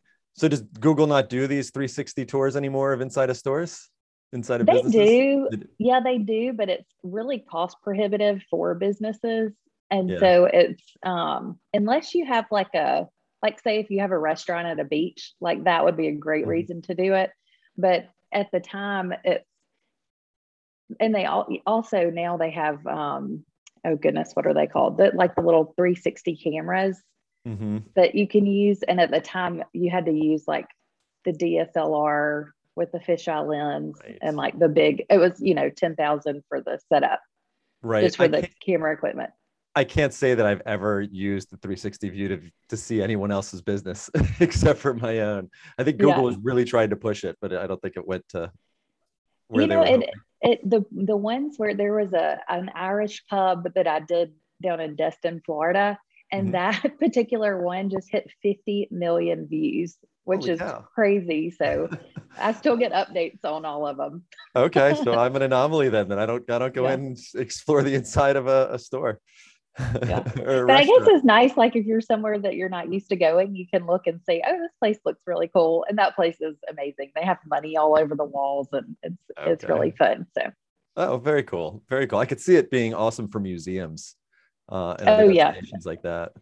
does 0.48 0.62
Google 0.80 1.06
not 1.06 1.28
do 1.28 1.46
these 1.46 1.70
360 1.70 2.24
tours 2.26 2.56
anymore 2.56 2.92
of 2.92 3.00
inside 3.00 3.30
of 3.30 3.36
stores? 3.36 3.88
Inside 4.32 4.60
of 4.60 4.66
they 4.66 4.82
businesses? 4.82 5.48
do. 5.50 5.68
Yeah, 5.78 6.00
they 6.00 6.18
do, 6.18 6.52
but 6.52 6.68
it's 6.68 6.90
really 7.02 7.38
cost 7.38 7.76
prohibitive 7.82 8.42
for 8.50 8.74
businesses. 8.74 9.52
And 9.90 10.10
yeah. 10.10 10.18
so 10.18 10.44
it's 10.52 10.82
um 11.02 11.58
unless 11.72 12.14
you 12.14 12.26
have 12.26 12.46
like 12.50 12.74
a 12.74 13.06
like 13.42 13.60
say 13.60 13.78
if 13.78 13.90
you 13.90 14.00
have 14.00 14.10
a 14.10 14.18
restaurant 14.18 14.66
at 14.66 14.80
a 14.80 14.84
beach, 14.84 15.32
like 15.40 15.64
that 15.64 15.84
would 15.84 15.96
be 15.96 16.08
a 16.08 16.12
great 16.12 16.42
mm-hmm. 16.42 16.50
reason 16.50 16.82
to 16.82 16.94
do 16.94 17.14
it. 17.14 17.30
but 17.76 18.08
at 18.32 18.50
the 18.52 18.60
time 18.60 19.12
it's 19.24 19.48
and 21.00 21.14
they 21.14 21.24
all 21.24 21.48
also 21.66 22.10
now 22.10 22.36
they 22.36 22.50
have 22.50 22.84
um 22.86 23.44
oh 23.84 23.96
goodness 23.96 24.30
what 24.34 24.46
are 24.46 24.54
they 24.54 24.66
called 24.66 24.98
the, 24.98 25.10
like 25.14 25.34
the 25.34 25.40
little 25.40 25.72
360 25.76 26.36
cameras 26.36 27.00
mm-hmm. 27.46 27.78
that 27.94 28.14
you 28.14 28.26
can 28.26 28.46
use 28.46 28.82
and 28.82 29.00
at 29.00 29.10
the 29.10 29.20
time 29.20 29.62
you 29.72 29.90
had 29.90 30.06
to 30.06 30.12
use 30.12 30.44
like 30.46 30.66
the 31.24 31.32
dslr 31.32 32.50
with 32.74 32.92
the 32.92 32.98
fisheye 32.98 33.46
lens 33.46 33.96
right. 34.02 34.18
and 34.20 34.36
like 34.36 34.58
the 34.58 34.68
big 34.68 35.04
it 35.08 35.18
was 35.18 35.40
you 35.40 35.54
know 35.54 35.70
10000 35.70 36.42
for 36.48 36.60
the 36.60 36.78
setup 36.88 37.20
right 37.82 38.04
just 38.04 38.16
for 38.16 38.28
the 38.28 38.48
camera 38.64 38.92
equipment 38.92 39.30
I 39.76 39.84
can't 39.84 40.14
say 40.14 40.34
that 40.34 40.46
I've 40.46 40.62
ever 40.64 41.02
used 41.02 41.50
the 41.50 41.58
360 41.58 42.08
view 42.08 42.28
to, 42.28 42.40
to 42.70 42.78
see 42.78 43.02
anyone 43.02 43.30
else's 43.30 43.60
business 43.60 44.08
except 44.40 44.78
for 44.78 44.94
my 44.94 45.20
own. 45.20 45.50
I 45.78 45.84
think 45.84 45.98
Google 45.98 46.22
yeah. 46.22 46.30
has 46.30 46.38
really 46.42 46.64
trying 46.64 46.88
to 46.88 46.96
push 46.96 47.24
it, 47.24 47.36
but 47.42 47.52
I 47.52 47.66
don't 47.66 47.80
think 47.82 47.98
it 47.98 48.08
went 48.08 48.26
to 48.30 48.50
where 49.48 49.62
you 49.62 49.68
know, 49.68 49.82
it, 49.82 50.10
it 50.40 50.68
the 50.68 50.84
the 50.90 51.16
ones 51.16 51.58
where 51.58 51.74
there 51.74 51.94
was 51.94 52.14
a 52.14 52.40
an 52.48 52.70
Irish 52.74 53.24
pub 53.28 53.68
that 53.74 53.86
I 53.86 54.00
did 54.00 54.32
down 54.62 54.80
in 54.80 54.96
Destin, 54.96 55.42
Florida, 55.44 55.98
and 56.32 56.52
mm-hmm. 56.52 56.82
that 56.82 56.98
particular 57.00 57.62
one 57.62 57.90
just 57.90 58.10
hit 58.10 58.30
50 58.42 58.88
million 58.90 59.46
views, 59.46 59.96
which 60.24 60.42
Holy 60.42 60.52
is 60.52 60.58
cow. 60.60 60.84
crazy. 60.94 61.50
So 61.50 61.88
I 62.38 62.52
still 62.52 62.76
get 62.76 62.92
updates 62.92 63.44
on 63.44 63.64
all 63.64 63.86
of 63.86 63.96
them. 63.96 64.24
okay, 64.54 64.94
so 65.02 65.14
I'm 65.18 65.36
an 65.36 65.42
anomaly 65.42 65.88
then. 65.88 66.08
That 66.08 66.18
I 66.18 66.26
don't 66.26 66.48
I 66.50 66.58
don't 66.58 66.74
go 66.74 66.86
yeah. 66.86 66.94
in 66.94 67.00
and 67.00 67.18
explore 67.34 67.82
the 67.82 67.94
inside 67.94 68.36
of 68.36 68.46
a, 68.46 68.70
a 68.72 68.78
store. 68.78 69.20
Yeah. 69.78 70.22
but 70.34 70.70
I 70.70 70.84
guess 70.84 71.02
it's 71.06 71.24
nice, 71.24 71.54
like 71.54 71.76
if 71.76 71.84
you're 71.84 72.00
somewhere 72.00 72.38
that 72.38 72.54
you're 72.54 72.70
not 72.70 72.90
used 72.90 73.10
to 73.10 73.16
going, 73.16 73.54
you 73.54 73.66
can 73.70 73.86
look 73.86 74.06
and 74.06 74.22
say, 74.24 74.42
"Oh, 74.46 74.58
this 74.58 74.72
place 74.80 74.98
looks 75.04 75.20
really 75.26 75.48
cool," 75.48 75.84
and 75.86 75.98
that 75.98 76.16
place 76.16 76.38
is 76.40 76.56
amazing. 76.70 77.12
They 77.14 77.24
have 77.24 77.36
money 77.46 77.76
all 77.76 77.98
over 77.98 78.14
the 78.14 78.24
walls, 78.24 78.68
and 78.72 78.96
it's 79.02 79.16
okay. 79.38 79.52
it's 79.52 79.64
really 79.64 79.90
fun. 79.90 80.26
So. 80.36 80.50
Oh, 80.96 81.18
very 81.18 81.42
cool, 81.42 81.82
very 81.90 82.06
cool. 82.06 82.18
I 82.18 82.24
could 82.24 82.40
see 82.40 82.56
it 82.56 82.70
being 82.70 82.94
awesome 82.94 83.28
for 83.28 83.38
museums. 83.38 84.16
Uh, 84.68 84.96
oh 85.06 85.28
yeah, 85.28 85.54
like 85.84 86.02
that. 86.02 86.32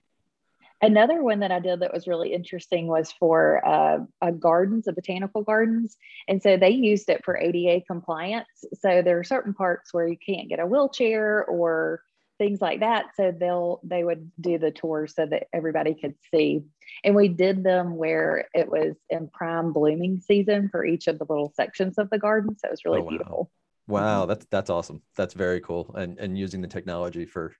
Another 0.82 1.22
one 1.22 1.40
that 1.40 1.50
I 1.50 1.60
did 1.60 1.80
that 1.80 1.94
was 1.94 2.06
really 2.06 2.34
interesting 2.34 2.86
was 2.86 3.10
for 3.12 3.66
uh, 3.66 3.98
a 4.20 4.32
gardens, 4.32 4.86
a 4.86 4.92
botanical 4.92 5.42
gardens, 5.42 5.96
and 6.28 6.42
so 6.42 6.56
they 6.56 6.70
used 6.70 7.08
it 7.08 7.24
for 7.24 7.38
ADA 7.38 7.84
compliance. 7.86 8.48
So 8.80 9.00
there 9.02 9.18
are 9.18 9.24
certain 9.24 9.54
parts 9.54 9.94
where 9.94 10.06
you 10.06 10.18
can't 10.18 10.48
get 10.48 10.60
a 10.60 10.66
wheelchair 10.66 11.44
or 11.44 12.02
things 12.38 12.60
like 12.60 12.80
that. 12.80 13.06
So 13.16 13.32
they'll 13.32 13.80
they 13.82 14.04
would 14.04 14.30
do 14.40 14.58
the 14.58 14.70
tour 14.70 15.06
so 15.06 15.26
that 15.26 15.44
everybody 15.52 15.94
could 15.94 16.14
see. 16.30 16.64
And 17.02 17.14
we 17.14 17.28
did 17.28 17.62
them 17.62 17.96
where 17.96 18.48
it 18.54 18.68
was 18.68 18.96
in 19.08 19.28
prime 19.28 19.72
blooming 19.72 20.20
season 20.20 20.68
for 20.70 20.84
each 20.84 21.06
of 21.06 21.18
the 21.18 21.26
little 21.28 21.52
sections 21.54 21.98
of 21.98 22.10
the 22.10 22.18
garden. 22.18 22.56
So 22.58 22.68
it 22.68 22.72
was 22.72 22.84
really 22.84 23.00
oh, 23.00 23.04
wow. 23.04 23.08
beautiful. 23.08 23.50
Wow, 23.86 24.20
mm-hmm. 24.20 24.28
that's 24.28 24.46
that's 24.50 24.70
awesome. 24.70 25.02
That's 25.16 25.34
very 25.34 25.60
cool. 25.60 25.94
And 25.94 26.18
and 26.18 26.38
using 26.38 26.60
the 26.60 26.68
technology 26.68 27.26
for 27.26 27.54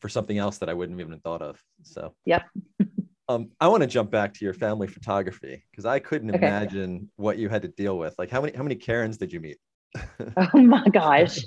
for 0.00 0.08
something 0.08 0.38
else 0.38 0.58
that 0.58 0.68
I 0.68 0.74
wouldn't 0.74 0.98
even 1.00 1.12
have 1.12 1.22
thought 1.22 1.42
of. 1.42 1.62
So 1.82 2.14
yep. 2.24 2.44
um, 3.28 3.50
I 3.60 3.68
want 3.68 3.82
to 3.82 3.86
jump 3.86 4.10
back 4.10 4.34
to 4.34 4.44
your 4.44 4.54
family 4.54 4.86
photography 4.86 5.64
because 5.70 5.84
I 5.84 5.98
couldn't 5.98 6.30
okay. 6.30 6.38
imagine 6.38 7.10
what 7.16 7.38
you 7.38 7.48
had 7.48 7.62
to 7.62 7.68
deal 7.68 7.98
with. 7.98 8.14
Like 8.18 8.30
how 8.30 8.40
many 8.40 8.56
how 8.56 8.62
many 8.62 8.76
Karens 8.76 9.18
did 9.18 9.32
you 9.32 9.40
meet? 9.40 9.58
oh 10.36 10.58
my 10.58 10.84
gosh. 10.88 11.38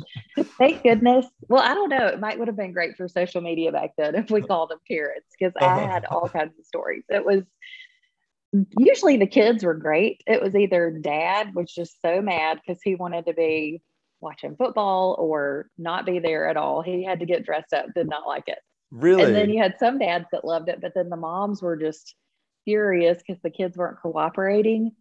Thank 0.58 0.84
goodness. 0.84 1.25
Well, 1.48 1.62
I 1.62 1.74
don't 1.74 1.89
know. 1.89 2.08
It 2.08 2.20
might 2.20 2.39
would 2.39 2.48
have 2.48 2.58
been 2.58 2.74
great 2.74 2.98
for 2.98 3.08
social 3.08 3.41
media 3.41 3.72
back 3.72 3.91
then 3.98 4.15
if 4.15 4.31
we 4.31 4.41
called 4.48 4.70
them 4.70 4.79
parents 4.88 5.27
because 5.38 5.53
I 5.60 5.79
had 5.79 6.05
all 6.05 6.27
kinds 6.27 6.58
of 6.58 6.65
stories. 6.65 7.03
It 7.10 7.25
was 7.25 7.43
usually 8.77 9.17
the 9.17 9.27
kids 9.27 9.63
were 9.63 9.74
great. 9.74 10.22
It 10.27 10.41
was 10.41 10.55
either 10.55 10.91
dad 10.91 11.55
was 11.55 11.72
just 11.72 12.01
so 12.01 12.22
mad 12.22 12.60
because 12.65 12.81
he 12.84 12.96
wanted 12.96 13.25
to 13.27 13.34
be 13.34 13.81
watching 14.22 14.56
football 14.56 15.16
or 15.20 15.70
not 15.78 16.06
be 16.06 16.20
there 16.20 16.48
at 16.48 16.58
all. 16.58 16.82
He 16.82 17.04
had 17.04 17.20
to 17.20 17.25
get 17.25 17.46
dressed 17.46 17.74
up, 17.74 17.88
did 17.96 18.08
not 18.08 18.28
like 18.28 18.48
it. 18.48 18.60
Really? 18.92 19.24
And 19.24 19.36
then 19.36 19.50
you 19.50 19.62
had 19.62 19.80
some 19.80 20.00
dads 20.00 20.25
that 20.32 20.46
loved 20.46 20.70
it, 20.70 20.82
but 20.82 20.94
then 20.94 21.10
the 21.10 21.16
moms 21.16 21.62
were 21.62 21.78
just 21.78 22.16
furious 22.66 23.18
because 23.18 23.42
the 23.42 23.50
kids 23.50 23.78
weren't 23.78 24.01
cooperating. 24.01 24.92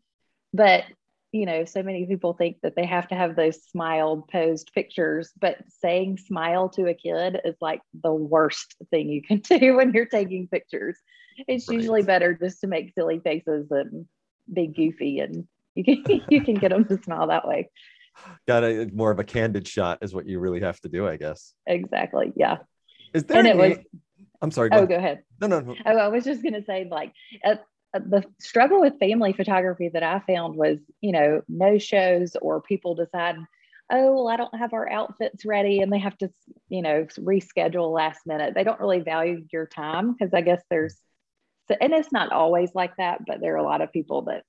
But 0.52 0.84
you 1.32 1.46
know, 1.46 1.64
so 1.64 1.82
many 1.82 2.06
people 2.06 2.34
think 2.34 2.56
that 2.62 2.74
they 2.74 2.84
have 2.84 3.06
to 3.08 3.14
have 3.14 3.36
those 3.36 3.62
smiled 3.64 4.26
posed 4.28 4.72
pictures, 4.74 5.30
but 5.40 5.58
saying 5.80 6.18
smile 6.18 6.68
to 6.70 6.88
a 6.88 6.94
kid 6.94 7.40
is 7.44 7.54
like 7.60 7.82
the 8.02 8.12
worst 8.12 8.74
thing 8.90 9.08
you 9.08 9.22
can 9.22 9.38
do 9.58 9.76
when 9.76 9.92
you're 9.92 10.06
taking 10.06 10.48
pictures. 10.48 10.98
It's 11.46 11.68
right. 11.68 11.76
usually 11.76 12.02
better 12.02 12.34
just 12.34 12.60
to 12.62 12.66
make 12.66 12.94
silly 12.94 13.20
faces 13.20 13.68
and 13.70 14.06
be 14.52 14.66
goofy 14.66 15.20
and 15.20 15.46
you 15.74 15.84
can 15.84 16.22
you 16.28 16.42
can 16.42 16.54
get 16.54 16.70
them 16.70 16.84
to 16.86 17.02
smile 17.02 17.28
that 17.28 17.46
way. 17.46 17.70
Got 18.48 18.64
a 18.64 18.82
uh, 18.82 18.86
more 18.92 19.10
of 19.10 19.18
a 19.18 19.24
candid 19.24 19.66
shot 19.66 19.98
is 20.02 20.14
what 20.14 20.26
you 20.26 20.38
really 20.38 20.60
have 20.60 20.80
to 20.80 20.88
do, 20.88 21.06
I 21.06 21.16
guess. 21.16 21.54
Exactly. 21.66 22.32
Yeah. 22.36 22.58
Is 23.14 23.24
there 23.24 23.38
and 23.38 23.48
any, 23.48 23.58
it 23.58 23.68
was 23.68 23.78
I'm 24.42 24.50
sorry. 24.50 24.70
Go 24.70 24.76
oh, 24.76 24.78
ahead. 24.78 24.88
go 24.88 24.96
ahead. 24.96 25.22
No, 25.40 25.46
no, 25.46 25.60
no. 25.60 25.74
Oh, 25.84 25.96
I 25.96 26.08
was 26.08 26.24
just 26.24 26.42
gonna 26.42 26.64
say, 26.64 26.88
like, 26.90 27.12
the 27.92 28.24
struggle 28.38 28.80
with 28.80 28.98
family 28.98 29.32
photography 29.32 29.88
that 29.88 30.02
I 30.02 30.20
found 30.20 30.56
was, 30.56 30.78
you 31.00 31.12
know, 31.12 31.42
no 31.48 31.78
shows 31.78 32.36
or 32.40 32.62
people 32.62 32.94
decide, 32.94 33.36
oh, 33.90 34.14
well, 34.14 34.28
I 34.28 34.36
don't 34.36 34.54
have 34.56 34.72
our 34.72 34.90
outfits 34.90 35.44
ready 35.44 35.80
and 35.80 35.92
they 35.92 35.98
have 35.98 36.16
to, 36.18 36.30
you 36.68 36.82
know, 36.82 37.06
reschedule 37.18 37.92
last 37.92 38.20
minute. 38.26 38.54
They 38.54 38.64
don't 38.64 38.80
really 38.80 39.00
value 39.00 39.44
your 39.52 39.66
time 39.66 40.12
because 40.12 40.32
I 40.32 40.42
guess 40.42 40.62
there's, 40.70 40.96
so, 41.68 41.76
and 41.80 41.92
it's 41.92 42.12
not 42.12 42.32
always 42.32 42.70
like 42.74 42.96
that, 42.96 43.26
but 43.26 43.40
there 43.40 43.54
are 43.54 43.58
a 43.58 43.64
lot 43.64 43.80
of 43.80 43.92
people 43.92 44.22
that, 44.22 44.44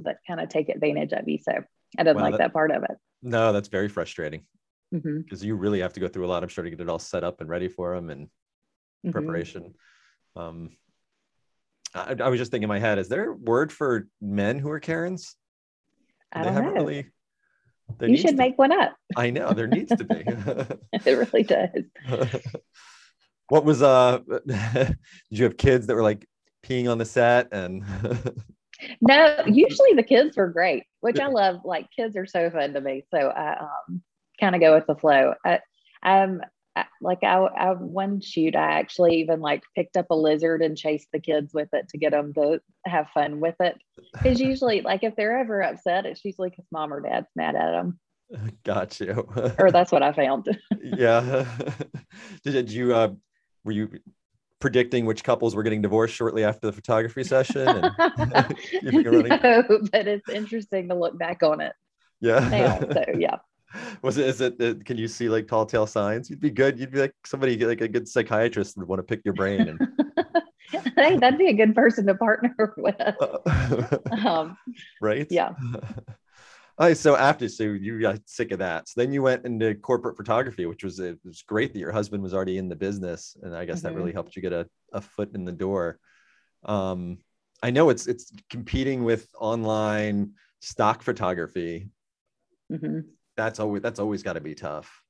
that 0.00 0.18
kind 0.26 0.40
of 0.40 0.48
take 0.48 0.68
advantage 0.68 1.12
of 1.12 1.28
you. 1.28 1.38
So 1.42 1.64
I 1.98 2.04
didn't 2.04 2.20
like 2.20 2.32
that, 2.32 2.38
that, 2.38 2.52
part 2.52 2.70
of 2.70 2.84
it. 2.84 2.96
No, 3.22 3.52
that's 3.52 3.68
very 3.68 3.88
frustrating 3.88 4.42
because 4.90 5.04
mm-hmm. 5.04 5.46
you 5.46 5.54
really 5.56 5.80
have 5.80 5.92
to 5.94 6.00
go 6.00 6.08
through 6.08 6.26
a 6.26 6.28
lot, 6.28 6.42
I'm 6.42 6.48
sure, 6.48 6.64
to 6.64 6.70
get 6.70 6.80
it 6.80 6.88
all 6.88 6.98
set 6.98 7.24
up 7.24 7.40
and 7.40 7.48
ready 7.48 7.68
for 7.68 7.94
them 7.94 8.10
and 8.10 8.26
mm-hmm. 8.26 9.10
preparation. 9.10 9.74
Um, 10.36 10.70
I, 11.94 12.16
I, 12.20 12.28
was 12.28 12.38
just 12.38 12.50
thinking 12.50 12.64
in 12.64 12.68
my 12.68 12.78
head, 12.78 12.98
is 12.98 13.08
there 13.08 13.30
a 13.30 13.34
word 13.34 13.72
for 13.72 14.08
men 14.20 14.58
who 14.58 14.70
are 14.70 14.80
Karens? 14.80 15.34
I 16.32 16.44
don't 16.44 16.54
know. 16.54 16.72
Really, 16.72 17.06
you 18.00 18.16
should 18.16 18.36
make 18.36 18.56
one 18.58 18.72
up. 18.72 18.94
I 19.16 19.30
know 19.30 19.52
there 19.52 19.66
needs 19.66 19.94
to 19.96 20.04
be. 20.04 20.22
it 21.04 21.06
really 21.06 21.42
does. 21.42 21.84
what 23.48 23.64
was 23.64 23.82
uh? 23.82 24.20
did 24.46 24.96
you 25.30 25.44
have 25.44 25.56
kids 25.56 25.86
that 25.88 25.94
were 25.94 26.02
like 26.02 26.26
peeing 26.64 26.90
on 26.90 26.98
the 26.98 27.04
set 27.04 27.48
and? 27.52 27.84
no, 29.00 29.42
usually 29.46 29.94
the 29.94 30.04
kids 30.04 30.36
were 30.36 30.48
great, 30.48 30.84
which 31.00 31.20
I 31.20 31.26
love. 31.28 31.60
Like 31.64 31.90
kids 31.94 32.16
are 32.16 32.26
so 32.26 32.50
fun 32.50 32.74
to 32.74 32.80
me, 32.80 33.04
so 33.10 33.18
I 33.18 33.58
um, 33.60 34.02
kind 34.40 34.54
of 34.54 34.60
go 34.60 34.74
with 34.74 34.86
the 34.86 34.96
flow. 34.96 35.34
I, 35.44 35.60
I'm 36.02 36.42
like 37.00 37.22
I, 37.22 37.34
I 37.36 37.72
one 37.72 38.20
shoot 38.20 38.54
i 38.54 38.78
actually 38.78 39.16
even 39.16 39.40
like 39.40 39.62
picked 39.74 39.96
up 39.96 40.06
a 40.10 40.14
lizard 40.14 40.62
and 40.62 40.76
chased 40.76 41.08
the 41.12 41.20
kids 41.20 41.52
with 41.52 41.68
it 41.72 41.88
to 41.88 41.98
get 41.98 42.12
them 42.12 42.32
to 42.34 42.60
have 42.86 43.10
fun 43.10 43.40
with 43.40 43.56
it. 43.60 43.76
Because 44.12 44.40
usually 44.40 44.80
like 44.80 45.02
if 45.02 45.16
they're 45.16 45.38
ever 45.38 45.62
upset 45.62 46.06
it's 46.06 46.24
usually 46.24 46.50
because 46.50 46.66
mom 46.70 46.92
or 46.92 47.00
dad's 47.00 47.26
mad 47.34 47.56
at 47.56 47.72
them 47.72 47.98
got 48.64 48.98
you 49.00 49.28
or 49.58 49.70
that's 49.70 49.92
what 49.92 50.02
i 50.02 50.12
found. 50.12 50.56
Yeah. 50.82 51.44
Did 52.44 52.70
you 52.70 52.94
uh 52.94 53.10
were 53.64 53.72
you 53.72 53.90
predicting 54.60 55.06
which 55.06 55.24
couples 55.24 55.56
were 55.56 55.62
getting 55.62 55.82
divorced 55.82 56.14
shortly 56.14 56.44
after 56.44 56.66
the 56.66 56.72
photography 56.72 57.24
session 57.24 57.66
and 57.66 57.84
no, 59.42 59.64
but 59.92 60.06
it's 60.06 60.28
interesting 60.28 60.88
to 60.88 60.94
look 60.94 61.18
back 61.18 61.42
on 61.42 61.60
it 61.60 61.72
yeah 62.20 62.48
now, 62.48 62.78
so 62.92 63.04
yeah 63.16 63.36
was 64.02 64.18
it 64.18 64.26
is 64.26 64.40
it 64.40 64.84
can 64.84 64.98
you 64.98 65.08
see 65.08 65.28
like 65.28 65.48
tall 65.48 65.64
tale 65.64 65.86
signs 65.86 66.28
you'd 66.28 66.40
be 66.40 66.50
good 66.50 66.78
you'd 66.78 66.90
be 66.90 67.00
like 67.00 67.14
somebody 67.24 67.56
like 67.64 67.80
a 67.80 67.88
good 67.88 68.06
psychiatrist 68.06 68.76
would 68.76 68.86
want 68.86 68.98
to 68.98 69.02
pick 69.02 69.22
your 69.24 69.34
brain 69.34 69.68
and 69.68 69.80
I 70.72 71.08
think 71.08 71.20
that'd 71.20 71.38
be 71.38 71.48
a 71.48 71.54
good 71.54 71.74
person 71.74 72.06
to 72.06 72.14
partner 72.14 72.74
with. 72.76 72.94
um, 74.24 74.56
right? 75.00 75.26
Yeah. 75.30 75.50
Right. 76.80 76.96
So 76.96 77.14
after, 77.14 77.48
so 77.48 77.64
you 77.64 78.00
got 78.00 78.20
sick 78.24 78.52
of 78.52 78.58
that. 78.60 78.88
So 78.88 79.00
then 79.00 79.12
you 79.12 79.22
went 79.22 79.44
into 79.44 79.74
corporate 79.74 80.16
photography, 80.16 80.64
which 80.64 80.82
was 80.82 80.98
it 80.98 81.18
was 81.24 81.42
great 81.42 81.74
that 81.74 81.78
your 81.78 81.92
husband 81.92 82.22
was 82.22 82.32
already 82.32 82.56
in 82.56 82.68
the 82.68 82.76
business, 82.76 83.36
and 83.42 83.54
I 83.54 83.66
guess 83.66 83.78
mm-hmm. 83.78 83.88
that 83.88 83.94
really 83.94 84.10
mm-hmm. 84.10 84.16
helped 84.16 84.34
you 84.34 84.42
get 84.42 84.54
a, 84.54 84.66
a 84.92 85.00
foot 85.00 85.34
in 85.34 85.44
the 85.44 85.52
door. 85.52 85.98
Um, 86.64 87.18
I 87.62 87.70
know 87.70 87.90
it's 87.90 88.06
it's 88.06 88.32
competing 88.48 89.04
with 89.04 89.28
online 89.38 90.32
stock 90.60 91.02
photography. 91.02 91.90
Mm-hmm 92.72 93.00
that's 93.40 93.60
always 93.60 93.82
that's 93.82 93.98
always 93.98 94.22
got 94.22 94.34
to 94.34 94.40
be 94.40 94.54
tough. 94.54 95.02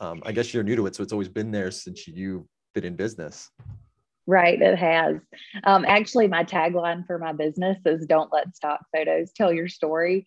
Um, 0.00 0.22
I 0.24 0.32
guess 0.32 0.52
you're 0.52 0.62
new 0.62 0.76
to 0.76 0.86
it, 0.86 0.94
so 0.94 1.02
it's 1.02 1.12
always 1.12 1.28
been 1.28 1.50
there 1.50 1.70
since 1.70 2.06
you've 2.06 2.44
been 2.74 2.84
in 2.84 2.96
business. 2.96 3.50
Right, 4.26 4.60
it 4.60 4.78
has. 4.78 5.16
Um, 5.64 5.84
actually, 5.86 6.28
my 6.28 6.44
tagline 6.44 7.06
for 7.06 7.18
my 7.18 7.32
business 7.32 7.78
is 7.84 8.06
"Don't 8.06 8.32
let 8.32 8.54
stock 8.54 8.80
photos 8.94 9.32
tell 9.32 9.52
your 9.52 9.68
story." 9.68 10.26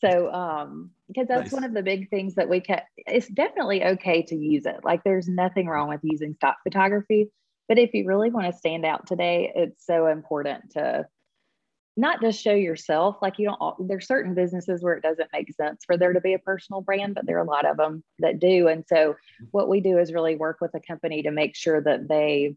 So, 0.00 0.32
um, 0.32 0.90
because 1.08 1.26
that's 1.26 1.44
nice. 1.44 1.52
one 1.52 1.64
of 1.64 1.74
the 1.74 1.82
big 1.82 2.10
things 2.10 2.34
that 2.34 2.48
we 2.48 2.60
can. 2.60 2.82
It's 2.98 3.28
definitely 3.28 3.84
okay 3.84 4.22
to 4.22 4.36
use 4.36 4.66
it. 4.66 4.84
Like, 4.84 5.02
there's 5.04 5.28
nothing 5.28 5.66
wrong 5.66 5.88
with 5.88 6.00
using 6.02 6.34
stock 6.34 6.56
photography, 6.62 7.30
but 7.68 7.78
if 7.78 7.94
you 7.94 8.06
really 8.06 8.30
want 8.30 8.46
to 8.46 8.58
stand 8.58 8.84
out 8.84 9.06
today, 9.06 9.52
it's 9.54 9.84
so 9.84 10.06
important 10.06 10.70
to 10.72 11.06
not 11.98 12.20
just 12.20 12.40
show 12.40 12.54
yourself 12.54 13.16
like 13.20 13.34
you 13.38 13.46
don't 13.48 13.88
there's 13.88 14.06
certain 14.06 14.32
businesses 14.32 14.84
where 14.84 14.94
it 14.94 15.02
doesn't 15.02 15.28
make 15.32 15.52
sense 15.52 15.82
for 15.84 15.96
there 15.96 16.12
to 16.12 16.20
be 16.20 16.32
a 16.32 16.38
personal 16.38 16.80
brand 16.80 17.16
but 17.16 17.26
there 17.26 17.36
are 17.36 17.44
a 17.44 17.44
lot 17.44 17.66
of 17.66 17.76
them 17.76 18.04
that 18.20 18.38
do 18.38 18.68
and 18.68 18.84
so 18.86 19.16
what 19.50 19.68
we 19.68 19.80
do 19.80 19.98
is 19.98 20.12
really 20.12 20.36
work 20.36 20.58
with 20.60 20.72
a 20.74 20.80
company 20.80 21.22
to 21.22 21.32
make 21.32 21.56
sure 21.56 21.82
that 21.82 22.06
they 22.06 22.54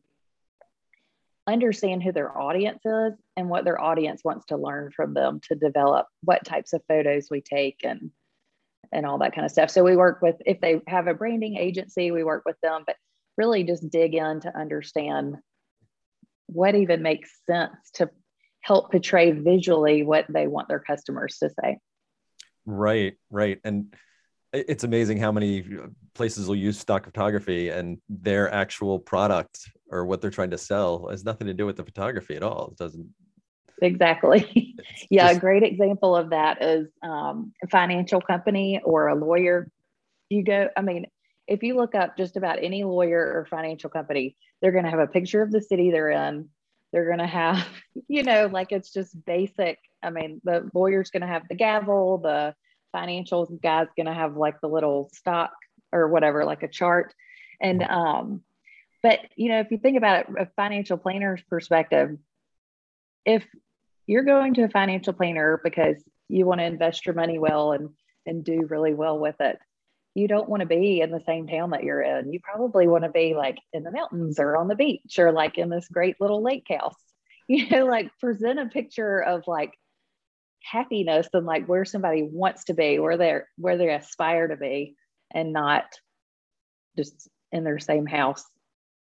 understand 1.48 2.04
who 2.04 2.12
their 2.12 2.38
audience 2.38 2.82
is 2.86 3.14
and 3.36 3.50
what 3.50 3.66
their 3.66 3.82
audience 3.82 4.22
wants 4.24 4.46
to 4.46 4.58
learn 4.58 4.92
from 4.96 5.14
them 5.14 5.42
to 5.48 5.56
develop 5.56 6.06
what 6.24 6.46
types 6.46 6.74
of 6.74 6.82
photos 6.88 7.28
we 7.32 7.42
take 7.42 7.82
and 7.84 8.12
and 8.94 9.06
all 9.06 9.18
that 9.20 9.34
kind 9.34 9.46
of 9.46 9.52
stuff 9.52 9.70
so 9.70 9.84
we 9.84 9.96
work 9.96 10.22
with 10.22 10.36
if 10.46 10.60
they 10.62 10.82
have 10.88 11.08
a 11.08 11.14
branding 11.14 11.58
agency 11.58 12.12
we 12.12 12.24
work 12.24 12.44
with 12.46 12.58
them 12.62 12.84
but 12.86 12.96
really 13.38 13.64
just 13.64 13.90
dig 13.90 14.14
in 14.14 14.40
to 14.42 14.56
understand 14.56 15.36
what 16.48 16.76
even 16.76 17.02
makes 17.02 17.32
sense 17.48 17.76
to 17.94 18.10
help 18.62 18.92
portray 18.92 19.32
visually 19.32 20.04
what 20.04 20.26
they 20.30 20.48
want 20.48 20.68
their 20.68 20.80
customers 20.80 21.38
to 21.40 21.50
say. 21.50 21.78
Right, 22.66 23.16
right. 23.30 23.60
And 23.64 23.94
it's 24.54 24.84
amazing 24.84 25.18
how 25.18 25.32
many 25.32 25.64
places 26.14 26.48
will 26.48 26.56
use 26.56 26.78
stock 26.78 27.06
photography 27.06 27.70
and 27.70 27.98
their 28.10 28.52
actual 28.54 29.00
product 29.00 29.70
or 29.90 30.06
what 30.06 30.22
they're 30.22 30.30
trying 30.30 30.50
to 30.50 30.58
sell 30.58 31.08
has 31.08 31.24
nothing 31.24 31.48
to 31.48 31.54
do 31.54 31.66
with 31.66 31.78
the 31.78 31.84
photography 31.84 32.36
at 32.36 32.44
all. 32.44 32.70
It 32.72 32.78
doesn't. 32.78 33.08
Exactly. 33.82 34.76
yeah, 35.10 35.28
just... 35.28 35.38
a 35.38 35.40
great 35.40 35.64
example 35.64 36.16
of 36.16 36.30
that 36.32 36.62
is 36.62 36.88
um, 37.02 37.54
a 37.64 37.68
financial 37.68 38.22
company 38.22 38.82
or 38.84 39.08
a 39.08 39.16
lawyer. 39.16 39.70
You 40.30 40.44
go, 40.44 40.70
I 40.76 40.82
mean, 40.82 41.08
if 41.48 41.64
you 41.64 41.76
look 41.76 41.96
up 41.96 42.18
just 42.18 42.38
about 42.38 42.60
any 42.62 42.84
lawyer 42.84 43.20
or 43.20 43.48
financial 43.50 43.90
company, 43.90 44.36
they're 44.62 44.72
going 44.72 44.86
to 44.86 44.90
have 44.90 45.00
a 45.00 45.08
picture 45.08 45.42
of 45.42 45.52
the 45.52 45.62
city 45.62 45.92
they're 45.92 46.10
in. 46.10 46.50
They're 46.92 47.08
going 47.08 47.20
to 47.20 47.28
have, 47.28 47.66
you 48.08 48.24
know, 48.24 48.48
like 48.52 48.72
it's 48.72 48.92
just 48.92 49.24
basic. 49.26 49.80
I 50.04 50.10
mean, 50.10 50.42
the 50.44 50.70
lawyer's 50.74 51.10
going 51.10 51.22
to 51.22 51.28
have 51.28 51.48
the 51.48 51.56
gavel, 51.56 52.18
the 52.18 52.54
financial 52.92 53.46
guy's 53.62 53.88
going 53.96 54.08
to 54.08 54.14
have 54.14 54.38
like 54.38 54.62
the 54.62 54.68
little 54.68 55.10
stock 55.14 55.52
or 55.92 56.08
whatever, 56.08 56.46
like 56.46 56.64
a 56.64 56.68
chart. 56.68 57.14
And, 57.60 57.84
um, 57.84 58.42
but, 59.04 59.20
you 59.36 59.50
know, 59.50 59.60
if 59.60 59.72
you 59.72 59.78
think 59.78 59.98
about 59.98 60.22
it, 60.22 60.28
a 60.38 60.48
financial 60.56 60.98
planner's 60.98 61.42
perspective, 61.50 62.18
if 63.26 63.46
you're 64.08 64.24
going 64.24 64.54
to 64.56 64.64
a 64.64 64.70
financial 64.70 65.14
planner 65.14 65.60
because 65.64 66.04
you 66.28 66.46
want 66.46 66.60
to 66.60 66.66
invest 66.66 67.06
your 67.06 67.16
money 67.16 67.40
well 67.40 67.72
and, 67.72 67.90
and 68.26 68.44
do 68.44 68.66
really 68.70 68.94
well 68.94 69.18
with 69.20 69.36
it, 69.40 69.58
you 70.14 70.28
don't 70.28 70.50
want 70.50 70.62
to 70.62 70.68
be 70.68 71.02
in 71.02 71.12
the 71.12 71.24
same 71.26 71.48
town 71.48 71.70
that 71.72 71.84
you're 71.84 72.02
in. 72.02 72.32
You 72.32 72.40
probably 72.42 72.88
want 72.88 73.06
to 73.06 73.10
be 73.10 73.34
like 73.34 73.58
in 73.74 73.84
the 73.84 73.92
mountains 73.92 74.40
or 74.40 74.58
on 74.58 74.68
the 74.68 74.76
beach 74.76 75.18
or 75.18 75.32
like 75.32 75.58
in 75.58 75.70
this 75.70 75.88
great 75.88 76.16
little 76.20 76.42
lake 76.42 76.68
house. 76.70 76.96
You 77.48 77.68
know, 77.70 77.86
like 77.86 78.18
present 78.18 78.60
a 78.60 78.68
picture 78.68 79.20
of 79.20 79.46
like 79.46 79.74
happiness 80.64 81.28
and 81.34 81.46
like 81.46 81.66
where 81.68 81.86
somebody 81.86 82.24
wants 82.24 82.66
to 82.66 82.74
be, 82.74 83.00
where 83.00 83.18
they're 83.18 83.48
where 83.58 83.78
they 83.78 83.94
aspire 83.94 84.48
to 84.48 84.58
be, 84.58 84.96
and 85.34 85.54
not 85.54 85.86
just 86.98 87.30
in 87.52 87.64
their 87.64 87.80
same 87.80 88.06
house 88.06 88.44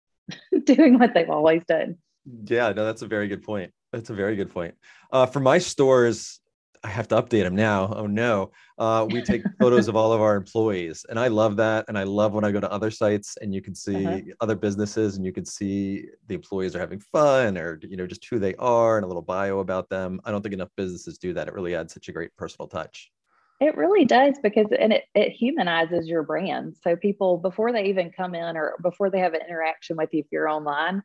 doing 0.63 0.99
what 0.99 1.13
they've 1.13 1.29
always 1.29 1.63
done. 1.67 1.97
Yeah, 2.45 2.71
no, 2.71 2.85
that's 2.85 3.01
a 3.01 3.07
very 3.07 3.27
good 3.27 3.43
point. 3.43 3.71
That's 3.91 4.09
a 4.09 4.15
very 4.15 4.35
good 4.35 4.51
point. 4.51 4.75
Uh, 5.11 5.25
for 5.25 5.39
my 5.39 5.59
stores, 5.59 6.39
I 6.85 6.89
have 6.89 7.07
to 7.07 7.15
update 7.15 7.41
them 7.41 7.55
now. 7.55 7.91
Oh 7.95 8.05
no. 8.05 8.51
Uh, 8.77 9.07
we 9.09 9.23
take 9.23 9.41
photos 9.59 9.87
of 9.87 9.95
all 9.95 10.13
of 10.13 10.21
our 10.21 10.35
employees. 10.35 11.03
And 11.09 11.19
I 11.19 11.29
love 11.29 11.57
that. 11.57 11.85
And 11.87 11.97
I 11.97 12.03
love 12.03 12.33
when 12.33 12.43
I 12.43 12.51
go 12.51 12.59
to 12.59 12.71
other 12.71 12.91
sites 12.91 13.37
and 13.41 13.55
you 13.55 13.61
can 13.61 13.73
see 13.73 14.05
uh-huh. 14.05 14.19
other 14.39 14.55
businesses 14.55 15.17
and 15.17 15.25
you 15.25 15.33
can 15.33 15.45
see 15.45 16.05
the 16.27 16.35
employees 16.35 16.75
are 16.75 16.79
having 16.79 16.99
fun 16.99 17.57
or, 17.57 17.79
you 17.81 17.97
know, 17.97 18.05
just 18.05 18.23
who 18.25 18.37
they 18.37 18.53
are 18.55 18.97
and 18.97 19.03
a 19.03 19.07
little 19.07 19.23
bio 19.23 19.59
about 19.59 19.89
them. 19.89 20.21
I 20.25 20.31
don't 20.31 20.43
think 20.43 20.53
enough 20.53 20.69
businesses 20.77 21.17
do 21.17 21.33
that. 21.33 21.47
It 21.47 21.55
really 21.55 21.73
adds 21.73 21.91
such 21.91 22.07
a 22.07 22.11
great 22.11 22.35
personal 22.37 22.67
touch. 22.67 23.11
It 23.59 23.75
really 23.75 24.05
does 24.05 24.35
because 24.43 24.67
and 24.77 24.93
it, 24.93 25.05
it 25.15 25.31
humanizes 25.31 26.07
your 26.07 26.21
brand. 26.21 26.75
So 26.83 26.95
people 26.95 27.37
before 27.37 27.71
they 27.71 27.85
even 27.85 28.11
come 28.11 28.35
in 28.35 28.55
or 28.55 28.75
before 28.83 29.09
they 29.09 29.19
have 29.19 29.33
an 29.33 29.41
interaction 29.47 29.97
with 29.97 30.09
you 30.13 30.19
if 30.19 30.27
you're 30.31 30.49
online, 30.49 31.01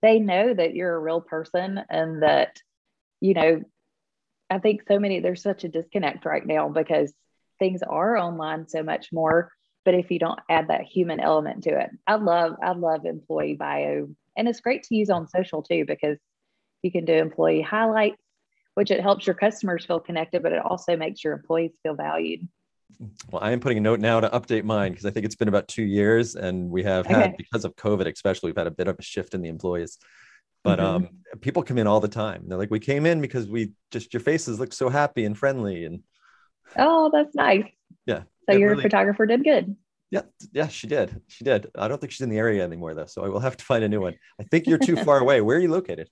they 0.00 0.20
know 0.20 0.54
that 0.54 0.74
you're 0.74 0.94
a 0.94 1.00
real 1.00 1.22
person 1.22 1.80
and 1.90 2.22
that 2.22 2.60
you 3.20 3.34
know 3.34 3.62
I 4.50 4.58
think 4.58 4.82
so 4.86 4.98
many, 4.98 5.20
there's 5.20 5.42
such 5.42 5.64
a 5.64 5.68
disconnect 5.68 6.24
right 6.24 6.46
now 6.46 6.68
because 6.68 7.12
things 7.58 7.82
are 7.82 8.16
online 8.16 8.68
so 8.68 8.82
much 8.82 9.12
more. 9.12 9.50
But 9.84 9.94
if 9.94 10.10
you 10.10 10.18
don't 10.18 10.40
add 10.48 10.68
that 10.68 10.82
human 10.82 11.20
element 11.20 11.64
to 11.64 11.78
it, 11.78 11.90
I 12.06 12.14
love, 12.14 12.56
I 12.62 12.72
love 12.72 13.04
employee 13.04 13.54
bio. 13.54 14.08
And 14.36 14.48
it's 14.48 14.60
great 14.60 14.82
to 14.84 14.96
use 14.96 15.10
on 15.10 15.28
social 15.28 15.62
too, 15.62 15.84
because 15.86 16.18
you 16.82 16.90
can 16.90 17.04
do 17.04 17.12
employee 17.14 17.62
highlights, 17.62 18.22
which 18.74 18.90
it 18.90 19.00
helps 19.00 19.26
your 19.26 19.34
customers 19.34 19.84
feel 19.84 20.00
connected, 20.00 20.42
but 20.42 20.52
it 20.52 20.64
also 20.64 20.96
makes 20.96 21.22
your 21.22 21.34
employees 21.34 21.72
feel 21.82 21.94
valued. 21.94 22.48
Well, 23.30 23.42
I 23.42 23.52
am 23.52 23.60
putting 23.60 23.78
a 23.78 23.80
note 23.80 24.00
now 24.00 24.20
to 24.20 24.28
update 24.28 24.64
mine 24.64 24.92
because 24.92 25.04
I 25.04 25.10
think 25.10 25.26
it's 25.26 25.34
been 25.34 25.48
about 25.48 25.68
two 25.68 25.82
years 25.82 26.36
and 26.36 26.70
we 26.70 26.82
have 26.84 27.06
had, 27.06 27.28
okay. 27.28 27.34
because 27.36 27.64
of 27.64 27.76
COVID, 27.76 28.10
especially, 28.10 28.48
we've 28.48 28.56
had 28.56 28.66
a 28.66 28.70
bit 28.70 28.88
of 28.88 28.98
a 28.98 29.02
shift 29.02 29.34
in 29.34 29.42
the 29.42 29.48
employees 29.48 29.98
but 30.64 30.78
mm-hmm. 30.78 31.04
um, 31.04 31.08
people 31.40 31.62
come 31.62 31.78
in 31.78 31.86
all 31.86 32.00
the 32.00 32.08
time. 32.08 32.44
They're 32.48 32.58
like, 32.58 32.70
we 32.70 32.80
came 32.80 33.06
in 33.06 33.20
because 33.20 33.46
we 33.46 33.72
just 33.90 34.12
your 34.12 34.20
faces 34.20 34.58
look 34.58 34.72
so 34.72 34.88
happy 34.88 35.24
and 35.24 35.38
friendly, 35.38 35.84
and 35.84 36.02
oh, 36.76 37.10
that's 37.12 37.34
nice. 37.34 37.64
Yeah. 38.06 38.22
So 38.50 38.56
your 38.56 38.70
really, 38.70 38.82
photographer 38.82 39.26
did 39.26 39.44
good. 39.44 39.76
Yeah, 40.10 40.22
yeah, 40.52 40.68
she 40.68 40.86
did. 40.86 41.20
She 41.28 41.44
did. 41.44 41.70
I 41.74 41.88
don't 41.88 42.00
think 42.00 42.12
she's 42.12 42.20
in 42.22 42.30
the 42.30 42.38
area 42.38 42.64
anymore 42.64 42.94
though, 42.94 43.06
so 43.06 43.24
I 43.24 43.28
will 43.28 43.40
have 43.40 43.56
to 43.56 43.64
find 43.64 43.84
a 43.84 43.88
new 43.88 44.00
one. 44.00 44.14
I 44.40 44.44
think 44.44 44.66
you're 44.66 44.78
too 44.78 44.96
far 45.04 45.18
away. 45.18 45.40
Where 45.40 45.56
are 45.56 45.60
you 45.60 45.70
located? 45.70 46.08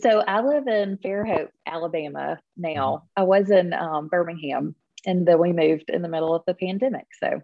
So 0.00 0.20
I 0.20 0.40
live 0.40 0.68
in 0.68 0.98
Fairhope, 0.98 1.48
Alabama 1.66 2.38
now. 2.56 2.96
Mm-hmm. 2.96 3.22
I 3.22 3.22
was 3.24 3.50
in 3.50 3.72
um, 3.72 4.08
Birmingham, 4.08 4.74
and 5.06 5.26
then 5.26 5.38
we 5.38 5.52
moved 5.52 5.90
in 5.90 6.02
the 6.02 6.08
middle 6.08 6.34
of 6.34 6.42
the 6.46 6.54
pandemic. 6.54 7.06
So 7.20 7.40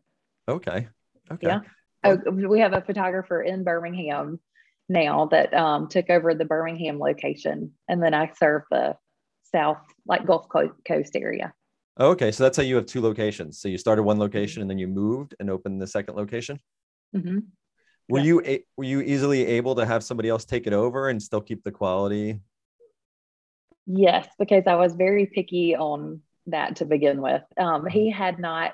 okay, 0.48 0.88
okay. 1.30 1.46
Yeah. 1.46 1.60
Oh, 2.02 2.16
we 2.30 2.60
have 2.60 2.72
a 2.72 2.80
photographer 2.80 3.42
in 3.42 3.62
Birmingham 3.62 4.40
now 4.90 5.26
that 5.26 5.54
um, 5.54 5.88
took 5.88 6.10
over 6.10 6.34
the 6.34 6.44
Birmingham 6.44 6.98
location, 6.98 7.72
and 7.88 8.02
then 8.02 8.12
I 8.12 8.32
serve 8.38 8.62
the 8.70 8.96
South, 9.52 9.78
like 10.04 10.26
Gulf 10.26 10.48
Coast 10.48 11.16
area. 11.16 11.54
Okay, 11.98 12.32
so 12.32 12.42
that's 12.42 12.56
how 12.56 12.64
you 12.64 12.74
have 12.76 12.86
two 12.86 13.00
locations. 13.00 13.60
So 13.60 13.68
you 13.68 13.78
started 13.78 14.02
one 14.02 14.18
location 14.18 14.62
and 14.62 14.70
then 14.70 14.78
you 14.78 14.88
moved 14.88 15.34
and 15.38 15.48
opened 15.48 15.80
the 15.80 15.86
second 15.86 16.16
location. 16.16 16.58
Mm-hmm. 17.14 17.38
Were 18.08 18.18
yeah. 18.18 18.24
you 18.24 18.42
a- 18.44 18.64
were 18.76 18.84
you 18.84 19.00
easily 19.00 19.46
able 19.46 19.76
to 19.76 19.86
have 19.86 20.02
somebody 20.02 20.28
else 20.28 20.44
take 20.44 20.66
it 20.66 20.72
over 20.72 21.08
and 21.08 21.22
still 21.22 21.40
keep 21.40 21.62
the 21.62 21.70
quality? 21.70 22.40
Yes, 23.86 24.26
because 24.38 24.64
I 24.66 24.74
was 24.74 24.94
very 24.94 25.26
picky 25.26 25.76
on 25.76 26.22
that 26.46 26.76
to 26.76 26.84
begin 26.84 27.20
with. 27.20 27.42
Um, 27.58 27.86
he 27.86 28.10
mm-hmm. 28.10 28.18
had 28.18 28.38
not 28.40 28.72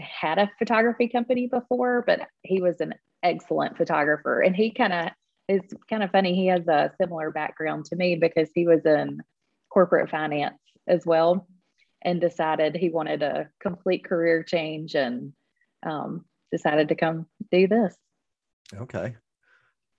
had 0.00 0.38
a 0.38 0.50
photography 0.58 1.08
company 1.08 1.48
before, 1.48 2.04
but 2.06 2.20
he 2.42 2.60
was 2.60 2.80
an 2.80 2.94
excellent 3.22 3.76
photographer, 3.76 4.40
and 4.40 4.54
he 4.54 4.70
kind 4.70 4.92
of 4.92 5.08
it's 5.48 5.72
kind 5.88 6.02
of 6.02 6.10
funny. 6.10 6.34
He 6.34 6.46
has 6.48 6.66
a 6.68 6.92
similar 7.00 7.30
background 7.30 7.86
to 7.86 7.96
me 7.96 8.16
because 8.16 8.50
he 8.54 8.66
was 8.66 8.84
in 8.84 9.22
corporate 9.70 10.10
finance 10.10 10.58
as 10.86 11.04
well 11.06 11.46
and 12.02 12.20
decided 12.20 12.76
he 12.76 12.90
wanted 12.90 13.22
a 13.22 13.48
complete 13.60 14.04
career 14.04 14.42
change 14.42 14.94
and 14.94 15.32
um, 15.84 16.24
decided 16.52 16.88
to 16.88 16.94
come 16.94 17.26
do 17.50 17.66
this. 17.66 17.96
Okay. 18.74 19.16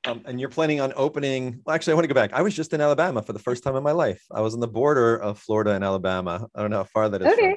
Um, 0.05 0.21
and 0.25 0.39
you're 0.39 0.49
planning 0.49 0.79
on 0.79 0.93
opening. 0.95 1.61
Well, 1.65 1.75
actually, 1.75 1.91
I 1.91 1.95
want 1.95 2.05
to 2.05 2.13
go 2.13 2.13
back. 2.13 2.31
I 2.31 2.41
was 2.41 2.55
just 2.55 2.73
in 2.73 2.79
Alabama 2.79 3.21
for 3.21 3.33
the 3.33 3.39
first 3.39 3.63
time 3.63 3.75
in 3.75 3.83
my 3.83 3.91
life. 3.91 4.23
I 4.31 4.41
was 4.41 4.53
on 4.53 4.59
the 4.59 4.67
border 4.67 5.15
of 5.15 5.39
Florida 5.39 5.71
and 5.71 5.83
Alabama. 5.83 6.47
I 6.55 6.61
don't 6.61 6.71
know 6.71 6.77
how 6.77 6.83
far 6.85 7.09
that 7.09 7.21
is. 7.21 7.33
Okay. 7.33 7.55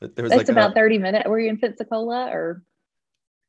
But 0.00 0.14
there 0.14 0.22
was 0.22 0.30
That's 0.30 0.48
like 0.48 0.48
about 0.48 0.72
a, 0.72 0.74
30 0.74 0.98
minutes. 0.98 1.28
Were 1.28 1.40
you 1.40 1.50
in 1.50 1.58
Pensacola 1.58 2.28
or? 2.32 2.62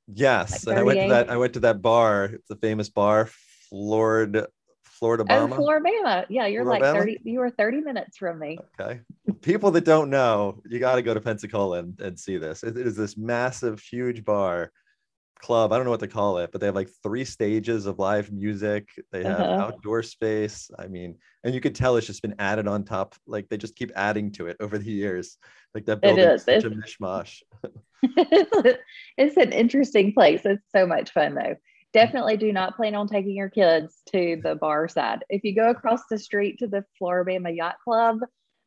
Yes. 0.08 0.66
Like 0.66 0.74
and 0.74 0.80
I 0.80 0.84
went 0.84 1.00
to 1.00 1.08
that, 1.10 1.30
I 1.30 1.38
went 1.38 1.54
to 1.54 1.60
that 1.62 1.82
bar. 1.82 2.26
It's 2.26 2.50
a 2.50 2.56
famous 2.56 2.90
bar, 2.90 3.30
Florida, 3.74 4.48
Florida, 4.84 5.26
Oh, 5.28 5.48
Florida. 5.48 6.28
Yeah, 6.30 6.46
you're 6.46 6.64
Florida 6.64 6.86
like 6.86 6.96
30, 6.96 7.22
you 7.24 7.40
were 7.40 7.50
30 7.50 7.82
minutes 7.82 8.18
from 8.18 8.38
me. 8.38 8.60
Okay. 8.80 9.00
People 9.42 9.72
that 9.72 9.84
don't 9.84 10.12
know, 10.12 10.62
you 10.70 10.78
got 10.78 10.96
to 10.96 11.02
go 11.02 11.16
to 11.16 11.20
Pensacola 11.20 11.80
and, 11.80 12.00
and 12.00 12.20
see 12.20 12.38
this. 12.38 12.62
It, 12.62 12.78
it 12.78 12.86
is 12.86 12.96
this 12.96 13.18
massive, 13.18 13.80
huge 13.80 14.24
bar 14.24 14.72
club. 15.40 15.74
I 15.74 15.78
don't 15.78 15.86
know 15.86 15.92
what 15.92 16.02
to 16.02 16.08
call 16.08 16.38
it, 16.38 16.52
but 16.52 16.62
they 16.62 16.68
have 16.68 16.76
like 16.76 16.92
three 17.02 17.26
stages 17.26 17.88
of 17.88 17.98
live 17.98 18.32
music. 18.32 18.90
They 19.12 19.24
have 19.24 19.40
uh-huh. 19.40 19.64
outdoor 19.64 20.04
space. 20.04 20.70
I 20.78 20.86
mean, 20.86 21.18
and 21.44 21.56
you 21.56 21.60
could 21.60 21.74
tell 21.74 21.98
it's 21.98 22.06
just 22.06 22.22
been 22.22 22.36
added 22.38 22.68
on 22.68 22.84
top. 22.84 23.16
Like 23.26 23.50
they 23.50 23.58
just 23.58 23.76
keep 23.76 23.92
adding 23.96 24.32
to 24.34 24.46
it 24.46 24.58
over 24.60 24.78
the 24.78 24.92
years. 24.92 25.40
Like 25.74 25.86
that 25.86 26.00
building 26.00 26.26
is 26.26 26.44
such 26.44 26.64
it's, 26.64 26.66
a 26.66 26.70
mishmash. 26.70 27.42
it's 29.18 29.38
an 29.38 29.52
interesting 29.52 30.14
place. 30.14 30.42
It's 30.46 30.62
so 30.72 30.86
much 30.86 31.10
fun 31.10 31.34
though 31.34 31.56
definitely 31.94 32.38
do 32.38 32.52
not 32.52 32.76
plan 32.76 32.96
on 32.96 33.08
taking 33.08 33.36
your 33.36 33.50
kids 33.50 33.96
to 34.12 34.40
the 34.44 34.56
bar 34.56 34.88
side. 34.88 35.24
If 35.30 35.44
you 35.44 35.56
go 35.56 35.70
across 35.70 36.02
the 36.10 36.18
street 36.18 36.60
to 36.60 36.68
the 36.68 36.84
Flora-Bama 36.98 37.56
Yacht 37.56 37.76
Club, 37.84 38.20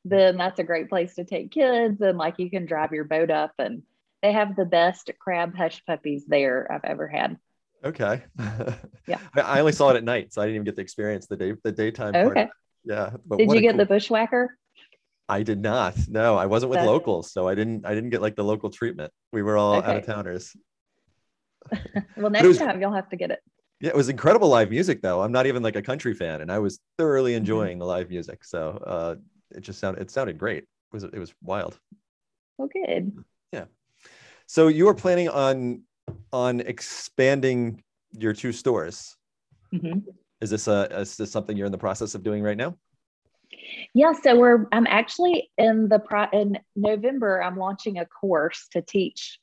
then 0.04 0.36
that's 0.36 0.60
a 0.60 0.64
great 0.64 0.88
place 0.88 1.16
to 1.16 1.24
take 1.24 1.50
kids 1.50 2.00
and 2.00 2.16
like 2.16 2.38
you 2.38 2.48
can 2.48 2.64
drive 2.64 2.92
your 2.92 3.04
boat 3.04 3.30
up 3.30 3.52
and 3.58 3.82
they 4.22 4.32
have 4.32 4.56
the 4.56 4.64
best 4.64 5.10
crab 5.18 5.54
hush 5.54 5.84
puppies 5.84 6.24
there 6.26 6.70
I've 6.70 6.84
ever 6.84 7.08
had. 7.08 7.38
Okay. 7.84 8.22
yeah. 9.06 9.18
I 9.34 9.60
only 9.60 9.72
saw 9.72 9.90
it 9.90 9.96
at 9.96 10.04
night, 10.04 10.32
so 10.32 10.40
I 10.40 10.46
didn't 10.46 10.56
even 10.56 10.64
get 10.64 10.76
the 10.76 10.82
experience 10.82 11.26
the 11.26 11.36
day 11.36 11.52
the 11.62 11.72
daytime 11.72 12.14
okay. 12.14 12.34
part. 12.34 12.50
Yeah. 12.84 13.10
Did 13.36 13.52
you 13.52 13.60
get 13.60 13.72
cool... 13.72 13.78
the 13.78 13.86
bushwhacker? 13.86 14.56
I 15.28 15.42
did 15.42 15.60
not. 15.60 15.96
No, 16.08 16.36
I 16.36 16.46
wasn't 16.46 16.70
with 16.70 16.78
That's... 16.78 16.86
locals, 16.86 17.32
so 17.32 17.48
I 17.48 17.54
didn't. 17.54 17.84
I 17.84 17.94
didn't 17.94 18.10
get 18.10 18.22
like 18.22 18.36
the 18.36 18.44
local 18.44 18.70
treatment. 18.70 19.12
We 19.32 19.42
were 19.42 19.56
all 19.56 19.76
okay. 19.76 19.90
out 19.90 19.96
of 19.96 20.06
towners. 20.06 20.56
well, 22.16 22.30
next 22.30 22.46
was... 22.46 22.58
time 22.58 22.80
you'll 22.80 22.92
have 22.92 23.08
to 23.10 23.16
get 23.16 23.30
it. 23.30 23.40
Yeah, 23.80 23.90
it 23.90 23.96
was 23.96 24.08
incredible 24.08 24.48
live 24.48 24.70
music 24.70 25.02
though. 25.02 25.22
I'm 25.22 25.32
not 25.32 25.46
even 25.46 25.62
like 25.62 25.76
a 25.76 25.82
country 25.82 26.14
fan, 26.14 26.40
and 26.40 26.50
I 26.50 26.58
was 26.58 26.80
thoroughly 26.98 27.32
mm-hmm. 27.32 27.38
enjoying 27.38 27.72
mm-hmm. 27.72 27.80
the 27.80 27.86
live 27.86 28.08
music. 28.08 28.44
So 28.44 28.82
uh, 28.86 29.14
it 29.50 29.60
just 29.60 29.78
sounded 29.78 30.00
it 30.00 30.10
sounded 30.10 30.38
great. 30.38 30.64
It 30.64 30.68
was 30.92 31.04
it 31.04 31.18
was 31.18 31.34
wild. 31.42 31.78
Oh, 32.58 32.68
good. 32.68 33.12
Yeah. 33.52 33.64
So 34.46 34.68
you 34.68 34.88
are 34.88 34.94
planning 34.94 35.28
on 35.28 35.82
on 36.32 36.60
expanding 36.60 37.82
your 38.12 38.32
two 38.32 38.52
stores. 38.52 39.16
Mm-hmm. 39.74 40.08
Is 40.40 40.50
this 40.50 40.68
a 40.68 41.00
is 41.00 41.16
this 41.16 41.30
something 41.30 41.56
you're 41.56 41.66
in 41.66 41.72
the 41.72 41.78
process 41.78 42.14
of 42.14 42.22
doing 42.22 42.42
right 42.42 42.56
now? 42.56 42.76
Yeah, 43.94 44.12
so 44.12 44.36
we're 44.36 44.66
I'm 44.72 44.86
actually 44.86 45.50
in 45.58 45.88
the 45.88 45.98
pro 45.98 46.26
in 46.32 46.58
November. 46.74 47.42
I'm 47.42 47.56
launching 47.56 47.98
a 47.98 48.06
course 48.06 48.68
to 48.72 48.82
teach 48.82 49.38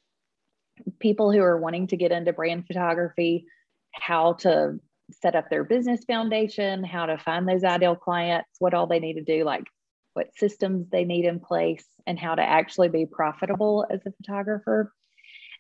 people 0.99 1.31
who 1.31 1.41
are 1.41 1.57
wanting 1.57 1.87
to 1.87 1.97
get 1.97 2.11
into 2.11 2.33
brand 2.33 2.65
photography 2.67 3.45
how 3.93 4.33
to 4.33 4.79
set 5.11 5.35
up 5.35 5.49
their 5.49 5.63
business 5.63 6.03
foundation, 6.05 6.83
how 6.83 7.05
to 7.05 7.17
find 7.17 7.47
those 7.47 7.63
ideal 7.63 7.95
clients, 7.95 8.49
what 8.59 8.73
all 8.73 8.87
they 8.87 8.99
need 8.99 9.15
to 9.15 9.23
do, 9.23 9.43
like 9.43 9.65
what 10.13 10.35
systems 10.35 10.87
they 10.91 11.05
need 11.05 11.25
in 11.25 11.39
place, 11.39 11.85
and 12.07 12.19
how 12.19 12.35
to 12.35 12.41
actually 12.41 12.89
be 12.89 13.05
profitable 13.05 13.85
as 13.89 14.01
a 14.05 14.11
photographer. 14.11 14.91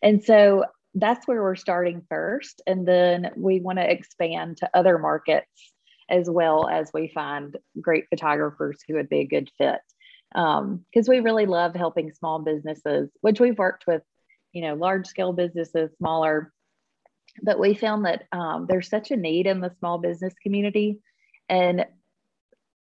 And 0.01 0.23
so 0.23 0.65
that's 0.95 1.27
where 1.27 1.41
we're 1.41 1.55
starting 1.55 2.03
first. 2.09 2.61
And 2.67 2.87
then 2.87 3.31
we 3.35 3.59
want 3.59 3.79
to 3.79 3.91
expand 3.91 4.57
to 4.57 4.69
other 4.73 4.97
markets 4.97 5.47
as 6.09 6.29
well 6.29 6.67
as 6.67 6.91
we 6.93 7.07
find 7.07 7.57
great 7.79 8.05
photographers 8.09 8.79
who 8.87 8.95
would 8.95 9.09
be 9.09 9.19
a 9.19 9.27
good 9.27 9.49
fit. 9.57 9.79
Because 10.33 10.59
um, 10.61 10.85
we 11.07 11.19
really 11.19 11.45
love 11.45 11.75
helping 11.75 12.11
small 12.11 12.39
businesses, 12.39 13.09
which 13.21 13.39
we've 13.39 13.57
worked 13.57 13.85
with, 13.87 14.01
you 14.53 14.61
know, 14.61 14.75
large 14.75 15.07
scale 15.07 15.33
businesses, 15.33 15.91
smaller, 15.97 16.53
but 17.41 17.59
we 17.59 17.73
found 17.73 18.05
that 18.05 18.23
um, 18.31 18.67
there's 18.69 18.89
such 18.89 19.11
a 19.11 19.17
need 19.17 19.47
in 19.47 19.59
the 19.59 19.73
small 19.79 19.97
business 19.97 20.33
community. 20.41 20.99
And 21.49 21.85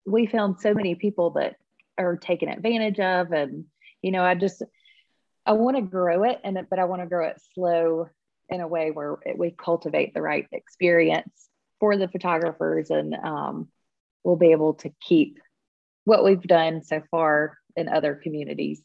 we 0.07 0.27
found 0.27 0.61
so 0.61 0.73
many 0.73 0.95
people 0.95 1.31
that 1.31 1.57
are 1.99 2.17
taken 2.17 2.49
advantage 2.49 3.01
of. 3.01 3.33
And, 3.33 3.65
you 4.03 4.13
know, 4.13 4.23
I 4.23 4.35
just, 4.35 4.63
I 5.45 5.53
want 5.53 5.77
to 5.77 5.83
grow 5.83 6.25
it, 6.25 6.41
and 6.45 6.59
but 6.69 6.79
I 6.79 6.85
want 6.85 7.03
to 7.03 7.09
grow 7.09 7.27
it 7.27 7.41
slow 7.55 8.09
in 8.49 8.61
a 8.61 8.69
way 8.69 8.91
where 8.91 9.17
we 9.37 9.51
cultivate 9.51 10.15
the 10.15 10.23
right 10.23 10.47
experience 10.53 11.49
for 11.81 11.97
the 11.97 12.09
photographers, 12.09 12.91
and 12.91 13.15
um, 13.15 13.69
we'll 14.25 14.37
be 14.37 14.53
able 14.53 14.75
to 14.75 14.91
keep 15.01 15.39
what 16.05 16.25
we've 16.25 16.43
done 16.43 16.83
so 16.83 17.03
far 17.11 17.59
in 17.77 17.89
other 17.89 18.15
communities. 18.15 18.83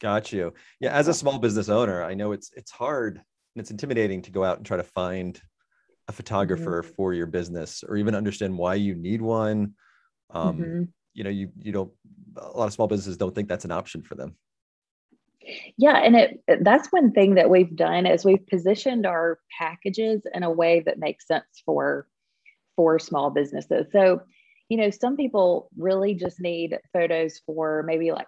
Got 0.00 0.32
you. 0.32 0.52
Yeah, 0.80 0.92
as 0.92 1.08
a 1.08 1.14
small 1.14 1.38
business 1.38 1.68
owner, 1.68 2.02
I 2.02 2.14
know 2.14 2.32
it's 2.32 2.50
it's 2.54 2.70
hard 2.70 3.16
and 3.16 3.60
it's 3.60 3.70
intimidating 3.70 4.22
to 4.22 4.30
go 4.30 4.44
out 4.44 4.58
and 4.58 4.66
try 4.66 4.76
to 4.76 4.82
find 4.82 5.40
a 6.08 6.12
photographer 6.12 6.82
mm-hmm. 6.82 6.92
for 6.94 7.14
your 7.14 7.26
business 7.26 7.82
or 7.86 7.96
even 7.96 8.14
understand 8.14 8.56
why 8.56 8.74
you 8.74 8.94
need 8.94 9.22
one. 9.22 9.74
Um, 10.30 10.58
mm-hmm. 10.58 10.82
You 11.14 11.24
know, 11.24 11.30
you 11.30 11.50
you 11.58 11.72
don't. 11.72 11.90
A 12.36 12.58
lot 12.58 12.66
of 12.66 12.72
small 12.74 12.86
businesses 12.86 13.16
don't 13.16 13.34
think 13.34 13.48
that's 13.48 13.64
an 13.64 13.72
option 13.72 14.02
for 14.02 14.14
them. 14.14 14.36
Yeah, 15.78 15.96
and 15.96 16.16
it 16.16 16.40
that's 16.60 16.88
one 16.88 17.12
thing 17.12 17.36
that 17.36 17.48
we've 17.48 17.74
done 17.74 18.06
is 18.06 18.24
we've 18.24 18.46
positioned 18.46 19.06
our 19.06 19.38
packages 19.58 20.22
in 20.34 20.42
a 20.42 20.50
way 20.50 20.80
that 20.80 20.98
makes 20.98 21.26
sense 21.26 21.62
for 21.64 22.06
for 22.74 22.98
small 22.98 23.30
businesses. 23.30 23.86
So, 23.92 24.20
you 24.68 24.76
know, 24.76 24.90
some 24.90 25.16
people 25.16 25.70
really 25.78 26.14
just 26.14 26.40
need 26.40 26.78
photos 26.92 27.40
for 27.46 27.82
maybe 27.86 28.12
like 28.12 28.26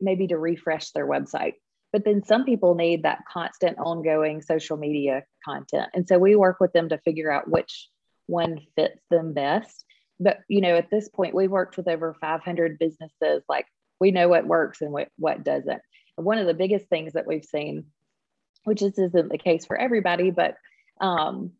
maybe 0.00 0.26
to 0.28 0.38
refresh 0.38 0.90
their 0.90 1.06
website. 1.06 1.54
But 1.92 2.04
then 2.04 2.22
some 2.24 2.44
people 2.44 2.74
need 2.74 3.04
that 3.04 3.24
constant 3.32 3.78
ongoing 3.78 4.42
social 4.42 4.76
media 4.76 5.24
content. 5.44 5.88
And 5.94 6.06
so 6.06 6.18
we 6.18 6.36
work 6.36 6.58
with 6.60 6.72
them 6.72 6.88
to 6.90 6.98
figure 6.98 7.30
out 7.30 7.48
which 7.48 7.88
one 8.26 8.60
fits 8.74 9.00
them 9.10 9.32
best. 9.32 9.84
But, 10.18 10.40
you 10.48 10.60
know, 10.60 10.76
at 10.76 10.90
this 10.90 11.08
point, 11.08 11.34
we've 11.34 11.50
worked 11.50 11.76
with 11.76 11.88
over 11.88 12.14
500 12.20 12.78
businesses. 12.78 13.42
Like 13.48 13.66
we 14.00 14.10
know 14.10 14.28
what 14.28 14.46
works 14.46 14.82
and 14.82 14.92
what, 14.92 15.08
what 15.16 15.44
doesn't 15.44 15.80
one 16.16 16.38
of 16.38 16.46
the 16.46 16.54
biggest 16.54 16.88
things 16.88 17.12
that 17.12 17.26
we've 17.26 17.44
seen, 17.44 17.86
which 18.64 18.80
this 18.80 18.98
isn't 18.98 19.30
the 19.30 19.38
case 19.38 19.66
for 19.66 19.76
everybody, 19.76 20.30
but 20.30 20.56
um, 21.00 21.52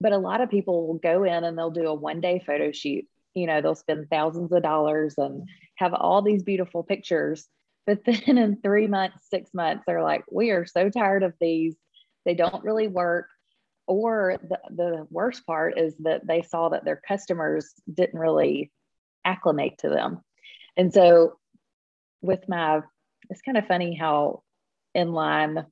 but 0.00 0.12
a 0.12 0.18
lot 0.18 0.40
of 0.40 0.50
people 0.50 0.86
will 0.86 0.98
go 0.98 1.24
in 1.24 1.44
and 1.44 1.56
they'll 1.56 1.70
do 1.70 1.86
a 1.86 1.94
one 1.94 2.20
day 2.20 2.42
photo 2.44 2.72
shoot. 2.72 3.04
You 3.34 3.46
know, 3.46 3.60
they'll 3.60 3.74
spend 3.74 4.08
thousands 4.10 4.50
of 4.52 4.62
dollars 4.62 5.14
and 5.18 5.46
have 5.76 5.92
all 5.92 6.22
these 6.22 6.42
beautiful 6.42 6.82
pictures. 6.82 7.46
But 7.90 8.04
then 8.26 8.38
in 8.38 8.56
three 8.62 8.86
months, 8.86 9.28
six 9.28 9.52
months, 9.52 9.82
they're 9.86 10.02
like, 10.02 10.24
we 10.30 10.50
are 10.50 10.64
so 10.64 10.88
tired 10.88 11.24
of 11.24 11.34
these. 11.40 11.76
They 12.24 12.34
don't 12.34 12.62
really 12.62 12.86
work. 12.86 13.26
Or 13.88 14.38
the, 14.48 14.58
the 14.70 15.06
worst 15.10 15.44
part 15.44 15.76
is 15.76 15.96
that 16.00 16.24
they 16.24 16.42
saw 16.42 16.68
that 16.68 16.84
their 16.84 17.02
customers 17.08 17.74
didn't 17.92 18.18
really 18.18 18.70
acclimate 19.24 19.78
to 19.78 19.88
them. 19.88 20.20
And 20.76 20.94
so 20.94 21.38
with 22.22 22.48
my 22.48 22.82
it's 23.28 23.42
kind 23.42 23.56
of 23.56 23.66
funny 23.66 23.94
how 23.94 24.42
in 24.94 25.12
line 25.12 25.66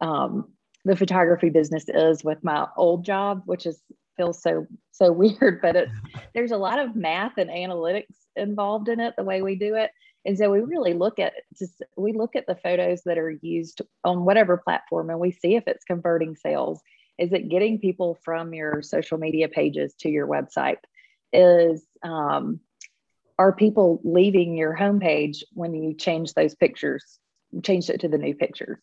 um, 0.00 0.52
the 0.84 0.96
photography 0.96 1.50
business 1.50 1.84
is 1.88 2.24
with 2.24 2.42
my 2.42 2.66
old 2.76 3.04
job, 3.04 3.42
which 3.46 3.66
is 3.66 3.80
feels 4.16 4.42
so 4.42 4.66
so 4.90 5.12
weird, 5.22 5.60
but 5.62 5.76
it's 5.76 5.92
there's 6.34 6.50
a 6.50 6.56
lot 6.56 6.80
of 6.80 6.96
math 6.96 7.38
and 7.38 7.50
analytics 7.50 8.16
involved 8.34 8.88
in 8.88 8.98
it 8.98 9.14
the 9.16 9.24
way 9.24 9.42
we 9.42 9.54
do 9.54 9.76
it. 9.76 9.92
And 10.24 10.38
so 10.38 10.50
we 10.50 10.60
really 10.60 10.94
look 10.94 11.18
at 11.18 11.34
just 11.58 11.82
we 11.96 12.12
look 12.12 12.34
at 12.34 12.46
the 12.46 12.54
photos 12.54 13.02
that 13.04 13.18
are 13.18 13.30
used 13.30 13.82
on 14.04 14.24
whatever 14.24 14.56
platform 14.56 15.10
and 15.10 15.20
we 15.20 15.30
see 15.30 15.54
if 15.56 15.64
it's 15.66 15.84
converting 15.84 16.34
sales. 16.34 16.80
Is 17.18 17.32
it 17.32 17.48
getting 17.48 17.78
people 17.78 18.18
from 18.24 18.54
your 18.54 18.82
social 18.82 19.18
media 19.18 19.48
pages 19.48 19.94
to 20.00 20.08
your 20.08 20.26
website? 20.26 20.78
Is 21.32 21.84
um, 22.02 22.60
are 23.38 23.52
people 23.52 24.00
leaving 24.04 24.56
your 24.56 24.76
homepage 24.76 25.42
when 25.52 25.74
you 25.74 25.94
change 25.94 26.34
those 26.34 26.54
pictures, 26.54 27.18
changed 27.62 27.90
it 27.90 28.00
to 28.00 28.08
the 28.08 28.18
new 28.18 28.34
pictures? 28.34 28.78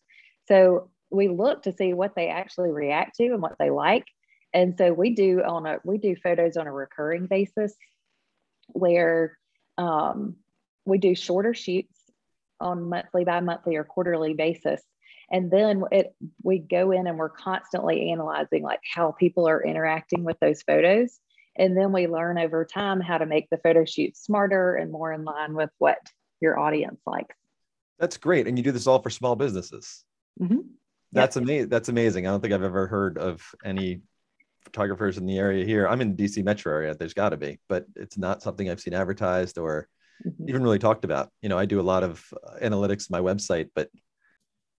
So 0.48 0.90
we 1.10 1.28
look 1.28 1.64
to 1.64 1.72
see 1.72 1.92
what 1.92 2.14
they 2.14 2.28
actually 2.28 2.70
react 2.70 3.16
to 3.16 3.26
and 3.26 3.42
what 3.42 3.56
they 3.58 3.70
like. 3.70 4.06
And 4.54 4.76
so 4.76 4.92
we 4.92 5.10
do 5.10 5.42
on 5.42 5.66
a 5.66 5.78
we 5.84 5.98
do 5.98 6.14
photos 6.14 6.56
on 6.56 6.66
a 6.66 6.72
recurring 6.72 7.26
basis 7.26 7.74
where 8.68 9.36
um, 9.78 10.36
we 10.84 10.98
do 10.98 11.14
shorter 11.14 11.54
shoots 11.54 11.98
on 12.60 12.88
monthly 12.88 13.24
by 13.24 13.40
monthly 13.40 13.76
or 13.76 13.84
quarterly 13.84 14.34
basis 14.34 14.82
and 15.30 15.50
then 15.50 15.82
it 15.90 16.14
we 16.42 16.58
go 16.58 16.92
in 16.92 17.06
and 17.06 17.18
we're 17.18 17.28
constantly 17.28 18.10
analyzing 18.10 18.62
like 18.62 18.80
how 18.94 19.12
people 19.12 19.48
are 19.48 19.64
interacting 19.64 20.24
with 20.24 20.38
those 20.40 20.62
photos 20.62 21.18
and 21.56 21.76
then 21.76 21.92
we 21.92 22.06
learn 22.06 22.38
over 22.38 22.64
time 22.64 23.00
how 23.00 23.18
to 23.18 23.26
make 23.26 23.48
the 23.50 23.58
photo 23.58 23.84
shoot 23.84 24.16
smarter 24.16 24.76
and 24.76 24.90
more 24.90 25.12
in 25.12 25.24
line 25.24 25.54
with 25.54 25.70
what 25.78 25.98
your 26.40 26.58
audience 26.58 27.00
likes. 27.06 27.36
That's 27.98 28.16
great. 28.16 28.46
And 28.46 28.58
you 28.58 28.64
do 28.64 28.72
this 28.72 28.86
all 28.86 29.02
for 29.02 29.10
small 29.10 29.36
businesses. 29.36 30.04
Mm-hmm. 30.40 30.60
That's 31.12 31.36
yep. 31.36 31.44
amazing. 31.44 31.68
That's 31.68 31.88
amazing. 31.88 32.26
I 32.26 32.30
don't 32.30 32.40
think 32.40 32.54
I've 32.54 32.62
ever 32.62 32.86
heard 32.86 33.18
of 33.18 33.42
any 33.64 34.00
photographers 34.64 35.18
in 35.18 35.26
the 35.26 35.38
area 35.38 35.64
here. 35.64 35.86
I'm 35.86 36.00
in 36.00 36.16
the 36.16 36.24
DC 36.24 36.42
metro 36.42 36.72
area. 36.72 36.94
There's 36.94 37.14
got 37.14 37.30
to 37.30 37.36
be, 37.36 37.58
but 37.68 37.84
it's 37.96 38.16
not 38.16 38.42
something 38.42 38.70
I've 38.70 38.80
seen 38.80 38.94
advertised 38.94 39.58
or 39.58 39.88
mm-hmm. 40.26 40.48
even 40.48 40.62
really 40.62 40.78
talked 40.78 41.04
about. 41.04 41.30
You 41.40 41.48
know, 41.48 41.58
I 41.58 41.66
do 41.66 41.80
a 41.80 41.82
lot 41.82 42.02
of 42.02 42.24
uh, 42.46 42.58
analytics 42.62 43.10
my 43.10 43.20
website, 43.20 43.70
but 43.74 43.88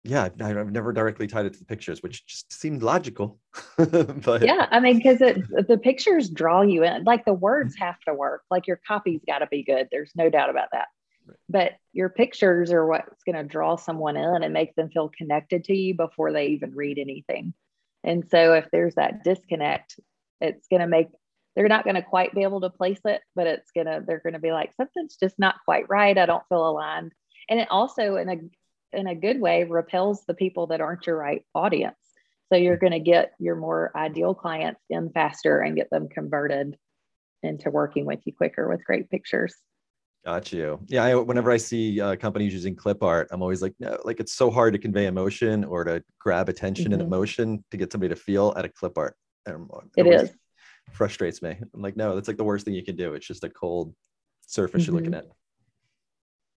yeah, 0.04 0.28
I've 0.40 0.72
never 0.72 0.92
directly 0.92 1.28
tied 1.28 1.46
it 1.46 1.52
to 1.52 1.58
the 1.60 1.64
pictures, 1.64 2.02
which 2.02 2.26
just 2.26 2.52
seemed 2.52 2.82
logical. 2.82 3.38
but 3.76 4.42
yeah, 4.42 4.66
I 4.70 4.80
mean, 4.80 4.96
because 4.96 5.18
the 5.18 5.80
pictures 5.80 6.28
draw 6.28 6.62
you 6.62 6.82
in. 6.82 7.04
Like 7.04 7.24
the 7.24 7.34
words 7.34 7.76
have 7.78 8.00
to 8.08 8.14
work. 8.14 8.42
Like 8.50 8.66
your 8.66 8.80
copy's 8.86 9.20
got 9.26 9.38
to 9.38 9.46
be 9.46 9.62
good. 9.62 9.88
There's 9.92 10.10
no 10.16 10.28
doubt 10.28 10.50
about 10.50 10.68
that. 10.72 10.88
Right. 11.24 11.36
But 11.48 11.72
your 11.92 12.08
pictures 12.08 12.72
are 12.72 12.84
what's 12.84 13.22
going 13.22 13.36
to 13.36 13.44
draw 13.44 13.76
someone 13.76 14.16
in 14.16 14.42
and 14.42 14.52
make 14.52 14.74
them 14.74 14.90
feel 14.90 15.08
connected 15.08 15.64
to 15.64 15.76
you 15.76 15.94
before 15.94 16.32
they 16.32 16.48
even 16.48 16.74
read 16.74 16.98
anything. 16.98 17.54
And 18.02 18.24
so 18.28 18.54
if 18.54 18.66
there's 18.72 18.96
that 18.96 19.22
disconnect, 19.22 20.00
it's 20.40 20.66
going 20.66 20.80
to 20.80 20.88
make 20.88 21.08
they're 21.54 21.68
not 21.68 21.84
going 21.84 21.96
to 21.96 22.02
quite 22.02 22.34
be 22.34 22.42
able 22.42 22.60
to 22.62 22.70
place 22.70 23.00
it, 23.04 23.20
but 23.34 23.46
it's 23.46 23.70
going 23.72 23.86
to 23.86 24.02
they're 24.06 24.20
going 24.20 24.32
to 24.32 24.38
be 24.38 24.52
like 24.52 24.72
something's 24.76 25.16
just 25.16 25.38
not 25.38 25.56
quite 25.64 25.88
right. 25.88 26.16
I 26.16 26.26
don't 26.26 26.46
feel 26.48 26.68
aligned. 26.68 27.12
And 27.48 27.60
it 27.60 27.68
also 27.70 28.16
in 28.16 28.28
a 28.28 28.36
in 28.96 29.06
a 29.06 29.14
good 29.14 29.40
way 29.40 29.64
repels 29.64 30.24
the 30.26 30.34
people 30.34 30.68
that 30.68 30.80
aren't 30.80 31.06
your 31.06 31.16
right 31.16 31.44
audience. 31.54 31.96
So 32.50 32.56
you're 32.56 32.76
going 32.76 32.92
to 32.92 33.00
get 33.00 33.32
your 33.38 33.56
more 33.56 33.90
ideal 33.96 34.34
clients 34.34 34.80
in 34.90 35.10
faster 35.10 35.60
and 35.60 35.74
get 35.74 35.88
them 35.90 36.08
converted 36.08 36.76
into 37.42 37.70
working 37.70 38.04
with 38.04 38.20
you 38.24 38.32
quicker 38.34 38.68
with 38.68 38.84
great 38.84 39.10
pictures. 39.10 39.54
Got 40.24 40.52
you. 40.52 40.78
Yeah. 40.86 41.04
I, 41.04 41.14
whenever 41.16 41.50
I 41.50 41.56
see 41.56 42.00
uh, 42.00 42.14
companies 42.16 42.52
using 42.52 42.76
clip 42.76 43.02
art, 43.02 43.28
I'm 43.32 43.42
always 43.42 43.62
like, 43.62 43.74
no, 43.80 43.98
like 44.04 44.20
it's 44.20 44.34
so 44.34 44.50
hard 44.50 44.74
to 44.74 44.78
convey 44.78 45.06
emotion 45.06 45.64
or 45.64 45.82
to 45.82 46.04
grab 46.20 46.48
attention 46.48 46.86
mm-hmm. 46.86 46.92
and 46.92 47.02
emotion 47.02 47.64
to 47.70 47.76
get 47.76 47.90
somebody 47.90 48.14
to 48.14 48.20
feel 48.20 48.52
at 48.56 48.64
a 48.64 48.68
clip 48.68 48.96
art. 48.96 49.16
It, 49.46 50.06
it 50.06 50.06
is. 50.06 50.30
Frustrates 50.90 51.42
me. 51.42 51.56
I'm 51.74 51.80
like, 51.80 51.96
no, 51.96 52.14
that's 52.14 52.28
like 52.28 52.36
the 52.36 52.44
worst 52.44 52.64
thing 52.64 52.74
you 52.74 52.84
can 52.84 52.96
do. 52.96 53.14
It's 53.14 53.26
just 53.26 53.44
a 53.44 53.50
cold 53.50 53.94
surface 54.46 54.86
you're 54.86 54.96
looking 54.96 55.14
at. 55.14 55.26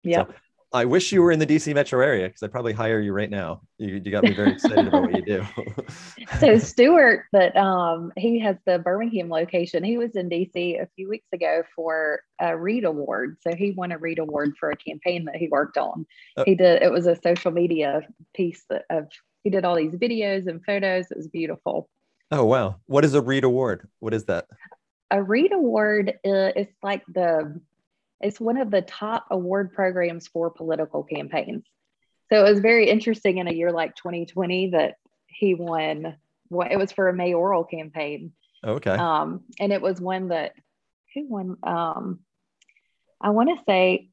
Yeah. 0.03 0.25
So, 0.25 0.33
I 0.75 0.83
wish 0.83 1.13
you 1.13 1.21
were 1.21 1.31
in 1.31 1.39
the 1.39 1.47
DC 1.47 1.73
metro 1.73 2.01
area 2.01 2.27
because 2.27 2.43
I'd 2.43 2.51
probably 2.51 2.73
hire 2.73 2.99
you 2.99 3.13
right 3.13 3.29
now. 3.29 3.61
You, 3.77 4.01
you 4.03 4.11
got 4.11 4.23
me 4.23 4.33
very 4.33 4.51
excited 4.51 4.87
about 4.87 5.03
what 5.03 5.15
you 5.15 5.23
do. 5.23 5.45
so 6.39 6.57
Stuart, 6.57 7.27
but 7.31 7.55
um, 7.55 8.11
he 8.17 8.39
has 8.39 8.57
the 8.65 8.79
Birmingham 8.79 9.29
location. 9.29 9.85
He 9.85 9.97
was 9.97 10.17
in 10.17 10.29
DC 10.29 10.81
a 10.81 10.87
few 10.97 11.07
weeks 11.07 11.27
ago 11.33 11.63
for 11.73 12.19
a 12.41 12.57
Reed 12.57 12.83
Award. 12.83 13.37
So 13.39 13.55
he 13.55 13.71
won 13.71 13.93
a 13.93 13.97
Reed 13.97 14.19
Award 14.19 14.55
for 14.59 14.69
a 14.69 14.75
campaign 14.75 15.23
that 15.25 15.37
he 15.37 15.47
worked 15.47 15.77
on. 15.77 16.05
Oh. 16.35 16.43
He 16.45 16.55
did. 16.55 16.81
It 16.81 16.91
was 16.91 17.07
a 17.07 17.15
social 17.23 17.51
media 17.51 18.01
piece 18.33 18.65
that 18.69 18.83
of. 18.89 19.07
He 19.45 19.51
did 19.51 19.63
all 19.63 19.75
these 19.75 19.93
videos 19.93 20.47
and 20.47 20.59
photos. 20.65 21.11
It 21.11 21.17
was 21.17 21.27
beautiful. 21.27 21.87
Oh 22.31 22.45
wow! 22.45 22.77
What 22.87 23.05
is 23.05 23.13
a 23.13 23.21
Reed 23.21 23.43
Award? 23.43 23.87
What 23.99 24.13
is 24.13 24.25
that? 24.25 24.47
A 25.11 25.21
Reed 25.21 25.51
Award 25.53 26.13
uh, 26.25 26.51
is 26.55 26.67
like 26.81 27.03
the 27.07 27.59
it's 28.21 28.39
one 28.39 28.57
of 28.57 28.71
the 28.71 28.81
top 28.81 29.27
award 29.29 29.73
programs 29.73 30.27
for 30.27 30.49
political 30.49 31.03
campaigns. 31.03 31.63
So 32.31 32.43
it 32.43 32.49
was 32.49 32.59
very 32.59 32.89
interesting 32.89 33.37
in 33.37 33.47
a 33.47 33.53
year 33.53 33.71
like 33.71 33.95
2020 33.95 34.71
that 34.71 34.95
he 35.27 35.53
won. 35.53 36.15
Well, 36.49 36.67
it 36.69 36.77
was 36.77 36.91
for 36.91 37.09
a 37.09 37.13
mayoral 37.13 37.63
campaign, 37.63 38.31
Okay. 38.63 38.91
um, 38.91 39.41
and 39.59 39.71
it 39.71 39.81
was 39.81 40.01
one 40.01 40.29
that 40.29 40.53
who 41.13 41.27
won? 41.27 41.57
Um, 41.63 42.19
I 43.21 43.29
want 43.29 43.49
to 43.49 43.63
say. 43.65 44.09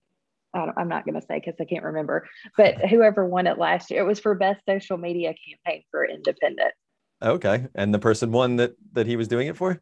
I'm 0.54 0.88
not 0.88 1.06
going 1.06 1.18
to 1.18 1.26
say 1.26 1.40
because 1.40 1.54
I 1.58 1.64
can't 1.64 1.82
remember, 1.82 2.28
but 2.58 2.76
whoever 2.76 3.24
won 3.24 3.46
it 3.46 3.56
last 3.56 3.90
year, 3.90 4.02
it 4.02 4.06
was 4.06 4.20
for 4.20 4.34
best 4.34 4.60
social 4.68 4.98
media 4.98 5.32
campaign 5.48 5.82
for 5.90 6.04
independent. 6.04 6.74
Okay. 7.22 7.66
And 7.74 7.94
the 7.94 7.98
person 7.98 8.32
won 8.32 8.56
that 8.56 8.72
that 8.92 9.06
he 9.06 9.16
was 9.16 9.28
doing 9.28 9.48
it 9.48 9.56
for? 9.56 9.80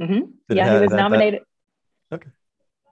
Mm-hmm. 0.00 0.30
Yeah, 0.54 0.64
have 0.66 0.74
he 0.76 0.80
was 0.82 0.90
that- 0.90 0.96
that- 0.96 1.02
nominated. 1.02 1.40
Okay. 2.12 2.30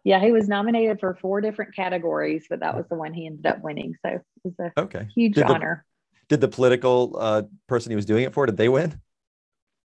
Yeah, 0.07 0.21
he 0.21 0.33
was 0.33 0.49
nominated 0.49 1.01
for 1.01 1.15
four 1.15 1.41
different 1.41 1.75
categories, 1.75 2.45
but 2.51 2.61
that 2.61 2.77
was 2.77 2.85
the 2.91 2.95
one 2.97 3.15
he 3.15 3.27
ended 3.27 3.47
up 3.47 3.63
winning. 3.63 3.95
So 4.05 4.13
it 4.13 4.23
was 4.45 4.55
a 4.77 4.81
Okay. 4.81 5.09
huge 5.15 5.35
Did 5.35 5.47
the- 5.47 5.53
honor. 5.55 5.85
Did 6.29 6.41
the 6.41 6.49
political 6.49 7.17
uh, 7.19 7.43
person 7.69 7.91
he 7.91 7.97
was 7.97 8.07
doing 8.07 8.25
it 8.25 8.33
for? 8.35 8.45
Did 8.47 8.57
they 8.57 8.69
win? 8.69 8.99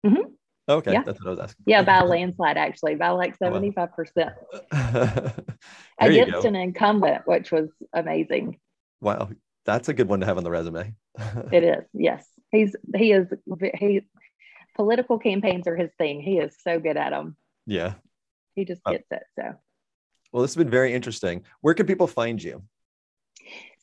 Mm-hmm. 0.06 0.30
Okay, 0.70 0.92
Yeah. 0.94 1.04
that's 1.04 1.20
what 1.20 1.28
I 1.28 1.32
was 1.32 1.40
asking. 1.40 1.64
Yeah, 1.66 1.82
by 1.84 2.00
a 2.00 2.06
landslide, 2.14 2.58
actually, 2.58 2.96
by 2.96 3.10
like 3.10 3.36
Oh, 3.42 3.46
75% 3.50 4.34
against 6.00 6.46
an 6.46 6.56
incumbent, 6.56 7.24
which 7.26 7.52
was 7.52 7.70
amazing. 7.94 8.60
Wow, 9.02 9.30
that's 9.66 9.90
a 9.90 9.94
good 9.94 10.08
one 10.10 10.20
to 10.22 10.26
have 10.26 10.38
on 10.38 10.44
the 10.44 10.52
resume. 10.52 10.94
It 11.52 11.64
is. 11.64 11.86
Yes. 11.94 12.28
He's, 12.52 12.76
he 12.96 13.12
is, 13.12 13.28
he, 13.76 14.02
political 14.76 15.20
campaigns 15.20 15.68
are 15.68 15.76
his 15.76 15.92
thing. 15.98 16.22
He 16.22 16.38
is 16.38 16.56
so 16.62 16.80
good 16.80 16.98
at 16.98 17.10
them. 17.12 17.36
yeah. 17.66 17.96
He 18.56 18.64
just 18.66 18.82
Oh. 18.86 18.92
gets 18.92 19.08
it. 19.12 19.24
So, 19.38 19.54
Well, 20.32 20.42
this 20.42 20.56
has 20.56 20.64
been 20.64 20.72
very 20.72 20.94
interesting. 20.94 21.44
Where 21.62 21.74
can 21.76 21.86
people 21.86 22.08
find 22.08 22.42
you? 22.42 22.64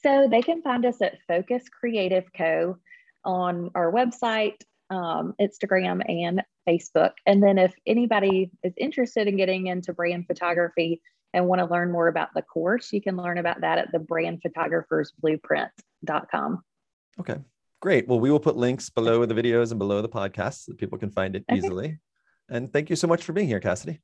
so 0.02 0.28
they 0.30 0.42
can 0.42 0.60
find 0.60 0.84
us 0.84 1.00
at 1.00 1.16
Focus 1.26 1.66
Creative 1.70 2.24
Co. 2.36 2.76
on 3.24 3.70
our 3.74 3.90
website, 3.90 4.60
um, 4.90 5.32
Instagram, 5.40 6.02
and 6.06 6.42
Facebook. 6.68 7.12
And 7.24 7.42
then 7.42 7.56
if 7.56 7.72
anybody 7.86 8.50
is 8.62 8.74
interested 8.76 9.26
in 9.28 9.38
getting 9.38 9.68
into 9.68 9.94
brand 9.94 10.26
photography 10.26 11.00
and 11.32 11.46
want 11.46 11.60
to 11.60 11.64
learn 11.66 11.90
more 11.90 12.08
about 12.08 12.34
the 12.34 12.42
course, 12.42 12.92
you 12.92 13.00
can 13.00 13.16
learn 13.16 13.38
about 13.38 13.62
that 13.62 13.78
at 13.78 13.92
the 13.92 13.98
brandphotographersblueprint.com. 13.98 16.62
Okay, 17.20 17.36
great. 17.84 18.08
Well, 18.08 18.18
we 18.18 18.30
will 18.30 18.40
put 18.40 18.56
links 18.56 18.88
below 18.88 19.24
the 19.26 19.34
videos 19.34 19.70
and 19.70 19.78
below 19.78 20.00
the 20.00 20.08
podcast 20.08 20.64
so 20.64 20.72
that 20.72 20.78
people 20.78 20.96
can 20.98 21.10
find 21.10 21.36
it 21.36 21.44
Okay. 21.48 21.58
easily. 21.58 21.98
And 22.48 22.72
thank 22.72 22.88
you 22.88 22.96
so 22.96 23.06
much 23.06 23.22
for 23.22 23.34
being 23.34 23.46
here, 23.46 23.60
Cassidy. 23.60 24.00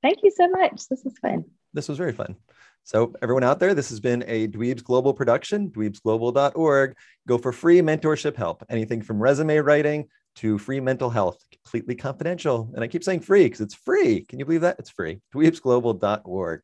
Thank 0.00 0.18
you 0.22 0.30
so 0.30 0.48
much. 0.48 0.88
This 0.88 1.04
was 1.04 1.16
fun. 1.18 1.44
This 1.74 1.88
was 1.90 1.98
very 1.98 2.12
fun. 2.12 2.36
So, 2.84 3.14
everyone 3.22 3.44
out 3.44 3.60
there, 3.60 3.74
this 3.74 3.90
has 3.90 4.00
been 4.00 4.24
a 4.26 4.48
Dweebs 4.48 4.82
Global 4.82 5.12
production, 5.14 5.70
dweebsglobal.org. 5.70 6.96
Go 7.28 7.38
for 7.38 7.52
free 7.52 7.80
mentorship 7.80 8.34
help, 8.34 8.64
anything 8.68 9.02
from 9.02 9.22
resume 9.22 9.58
writing 9.58 10.08
to 10.36 10.56
free 10.58 10.80
mental 10.80 11.10
health, 11.10 11.38
completely 11.52 11.94
confidential. 11.94 12.72
And 12.74 12.82
I 12.82 12.88
keep 12.88 13.04
saying 13.04 13.20
free 13.20 13.44
because 13.44 13.60
it's 13.60 13.74
free. 13.74 14.24
Can 14.24 14.38
you 14.38 14.46
believe 14.46 14.62
that? 14.62 14.76
It's 14.78 14.90
free. 14.90 15.20
dweebsglobal.org. 15.34 16.62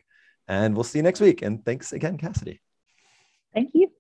And 0.49 0.75
we'll 0.75 0.85
see 0.85 0.99
you 0.99 1.03
next 1.03 1.21
week. 1.21 1.43
And 1.43 1.63
thanks 1.65 1.93
again, 1.93 2.17
Cassidy. 2.17 2.61
Thank 3.55 3.71
you. 3.75 3.91